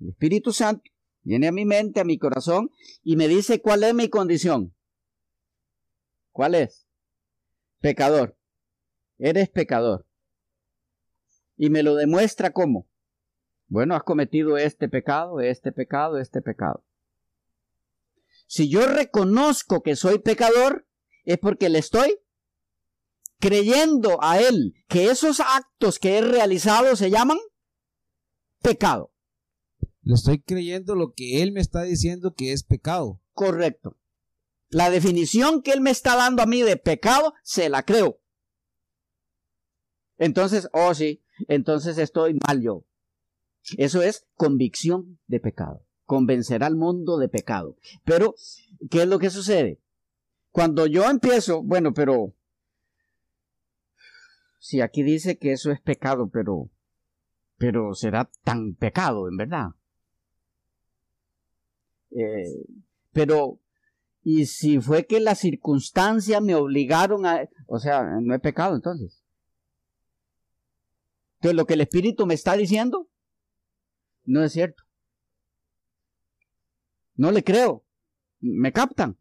el 0.00 0.10
Espíritu 0.10 0.52
Santo, 0.52 0.82
viene 1.22 1.48
a 1.48 1.52
mi 1.52 1.64
mente, 1.64 2.00
a 2.00 2.04
mi 2.04 2.18
corazón, 2.18 2.70
y 3.02 3.16
me 3.16 3.28
dice 3.28 3.60
cuál 3.60 3.82
es 3.84 3.94
mi 3.94 4.08
condición. 4.08 4.74
¿Cuál 6.30 6.54
es? 6.54 6.86
Pecador. 7.80 8.38
Eres 9.18 9.48
pecador. 9.48 10.06
Y 11.56 11.70
me 11.70 11.82
lo 11.82 11.96
demuestra 11.96 12.52
cómo. 12.52 12.88
Bueno, 13.66 13.94
has 13.94 14.04
cometido 14.04 14.56
este 14.56 14.88
pecado, 14.88 15.40
este 15.40 15.72
pecado, 15.72 16.18
este 16.18 16.40
pecado. 16.40 16.84
Si 18.46 18.70
yo 18.70 18.86
reconozco 18.86 19.82
que 19.82 19.96
soy 19.96 20.20
pecador, 20.20 20.86
es 21.24 21.38
porque 21.38 21.68
le 21.68 21.78
estoy 21.78 22.18
creyendo 23.38 24.18
a 24.22 24.40
Él 24.40 24.74
que 24.88 25.10
esos 25.10 25.40
actos 25.40 25.98
que 25.98 26.18
he 26.18 26.20
realizado 26.22 26.96
se 26.96 27.10
llaman 27.10 27.38
pecado. 28.62 29.12
Le 30.02 30.14
estoy 30.14 30.40
creyendo 30.40 30.94
lo 30.94 31.12
que 31.12 31.42
él 31.42 31.52
me 31.52 31.60
está 31.60 31.82
diciendo 31.82 32.34
que 32.34 32.52
es 32.52 32.62
pecado. 32.62 33.20
Correcto. 33.32 33.96
La 34.70 34.90
definición 34.90 35.62
que 35.62 35.72
Él 35.72 35.80
me 35.80 35.90
está 35.90 36.14
dando 36.16 36.42
a 36.42 36.46
mí 36.46 36.62
de 36.62 36.76
pecado, 36.76 37.34
se 37.42 37.68
la 37.68 37.84
creo. 37.84 38.20
Entonces, 40.18 40.68
oh 40.72 40.92
sí, 40.94 41.22
entonces 41.46 41.96
estoy 41.98 42.38
mal 42.46 42.60
yo. 42.60 42.84
Eso 43.76 44.02
es 44.02 44.26
convicción 44.34 45.18
de 45.26 45.40
pecado. 45.40 45.84
Convencer 46.04 46.64
al 46.64 46.76
mundo 46.76 47.18
de 47.18 47.28
pecado. 47.28 47.76
Pero, 48.04 48.34
¿qué 48.90 49.02
es 49.02 49.08
lo 49.08 49.18
que 49.18 49.30
sucede? 49.30 49.80
Cuando 50.50 50.86
yo 50.86 51.08
empiezo, 51.08 51.62
bueno, 51.62 51.94
pero 51.94 52.34
si 54.58 54.80
aquí 54.80 55.02
dice 55.02 55.38
que 55.38 55.52
eso 55.52 55.70
es 55.70 55.80
pecado, 55.80 56.28
pero 56.28 56.70
pero 57.58 57.92
será 57.94 58.30
tan 58.42 58.74
pecado, 58.74 59.28
en 59.28 59.36
verdad. 59.36 59.68
Eh, 62.10 62.64
pero 63.12 63.60
y 64.22 64.46
si 64.46 64.80
fue 64.80 65.06
que 65.06 65.20
las 65.20 65.38
circunstancias 65.38 66.40
me 66.42 66.54
obligaron 66.54 67.26
a, 67.26 67.48
o 67.66 67.78
sea, 67.78 68.04
no 68.20 68.34
es 68.34 68.40
pecado 68.40 68.74
entonces. 68.74 69.22
Entonces 71.36 71.56
lo 71.56 71.66
que 71.66 71.74
el 71.74 71.82
Espíritu 71.82 72.26
me 72.26 72.34
está 72.34 72.56
diciendo 72.56 73.08
no 74.24 74.44
es 74.44 74.52
cierto. 74.52 74.82
No 77.14 77.32
le 77.32 77.42
creo. 77.42 77.84
Me 78.40 78.72
captan. 78.72 79.18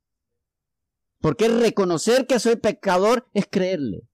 Porque 1.19 1.47
reconocer 1.47 2.28
que 2.28 2.39
soy 2.39 2.58
pecador 2.58 3.30
es 3.34 3.47
creerle. 3.47 4.08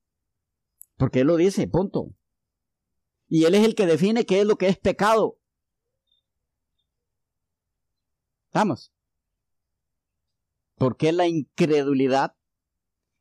Porque 0.98 1.22
Él 1.22 1.28
lo 1.28 1.36
dice, 1.36 1.68
punto. 1.68 2.14
Y 3.36 3.46
Él 3.46 3.56
es 3.56 3.66
el 3.66 3.74
que 3.74 3.88
define 3.88 4.28
qué 4.28 4.42
es 4.42 4.46
lo 4.46 4.58
que 4.58 4.68
es 4.68 4.78
pecado. 4.78 5.40
Vamos. 8.54 8.94
Porque 10.76 11.12
la 11.12 11.28
incredulidad 11.28 12.36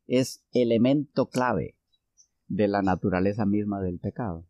es 0.05 0.45
elemento 0.51 1.29
clave 1.29 1.79
de 2.47 2.67
la 2.67 2.83
naturaleza 2.83 3.47
misma 3.47 3.81
del 3.81 3.97
pecado. 3.97 4.45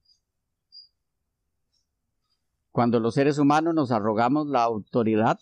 Cuando 2.74 3.00
los 3.00 3.14
seres 3.14 3.38
humanos 3.38 3.74
nos 3.74 3.92
arrogamos 3.92 4.48
la 4.48 4.64
autoridad 4.64 5.40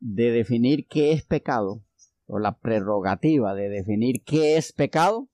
de 0.00 0.32
definir 0.32 0.88
qué 0.88 1.12
es 1.12 1.24
pecado, 1.24 1.84
o 2.26 2.40
la 2.40 2.58
prerrogativa 2.58 3.54
de 3.54 3.68
definir 3.68 4.24
qué 4.24 4.56
es 4.56 4.72
pecado, 4.72 5.28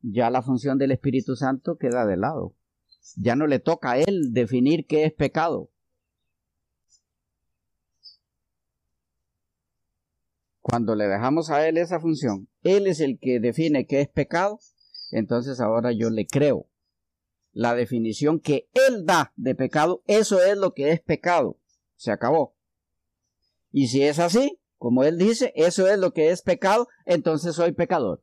ya 0.00 0.30
la 0.30 0.42
función 0.42 0.78
del 0.78 0.92
Espíritu 0.92 1.34
Santo 1.34 1.76
queda 1.76 2.06
de 2.06 2.16
lado. 2.16 2.54
Ya 3.16 3.36
no 3.36 3.46
le 3.46 3.58
toca 3.58 3.92
a 3.92 3.98
él 3.98 4.32
definir 4.32 4.86
qué 4.86 5.04
es 5.04 5.12
pecado. 5.12 5.70
Cuando 10.60 10.94
le 10.94 11.08
dejamos 11.08 11.50
a 11.50 11.66
él 11.66 11.78
esa 11.78 12.00
función, 12.00 12.48
él 12.62 12.86
es 12.86 13.00
el 13.00 13.18
que 13.18 13.40
define 13.40 13.86
qué 13.86 14.02
es 14.02 14.08
pecado, 14.08 14.60
entonces 15.10 15.60
ahora 15.60 15.92
yo 15.92 16.10
le 16.10 16.26
creo. 16.26 16.68
La 17.52 17.74
definición 17.74 18.38
que 18.38 18.68
él 18.74 19.04
da 19.04 19.32
de 19.36 19.54
pecado, 19.54 20.02
eso 20.06 20.40
es 20.40 20.56
lo 20.56 20.72
que 20.72 20.92
es 20.92 21.00
pecado. 21.00 21.58
Se 21.96 22.12
acabó. 22.12 22.54
Y 23.72 23.88
si 23.88 24.02
es 24.02 24.18
así, 24.18 24.60
como 24.78 25.02
él 25.04 25.18
dice, 25.18 25.52
eso 25.56 25.88
es 25.88 25.98
lo 25.98 26.12
que 26.12 26.30
es 26.30 26.42
pecado, 26.42 26.88
entonces 27.04 27.56
soy 27.56 27.72
pecador. 27.72 28.22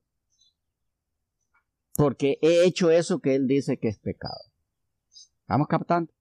Porque 1.95 2.37
he 2.41 2.65
hecho 2.65 2.91
eso 2.91 3.19
que 3.19 3.35
él 3.35 3.47
dice 3.47 3.77
que 3.77 3.89
es 3.89 3.99
pecado. 3.99 4.46
¿Vamos 5.47 5.67
captando? 5.67 6.11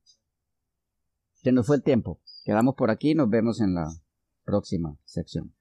Se 1.34 1.50
nos 1.50 1.66
fue 1.66 1.76
el 1.76 1.82
tiempo. 1.82 2.20
Quedamos 2.44 2.76
por 2.76 2.90
aquí, 2.90 3.14
nos 3.14 3.28
vemos 3.28 3.60
en 3.60 3.74
la 3.74 3.88
próxima 4.44 4.96
sección. 5.04 5.55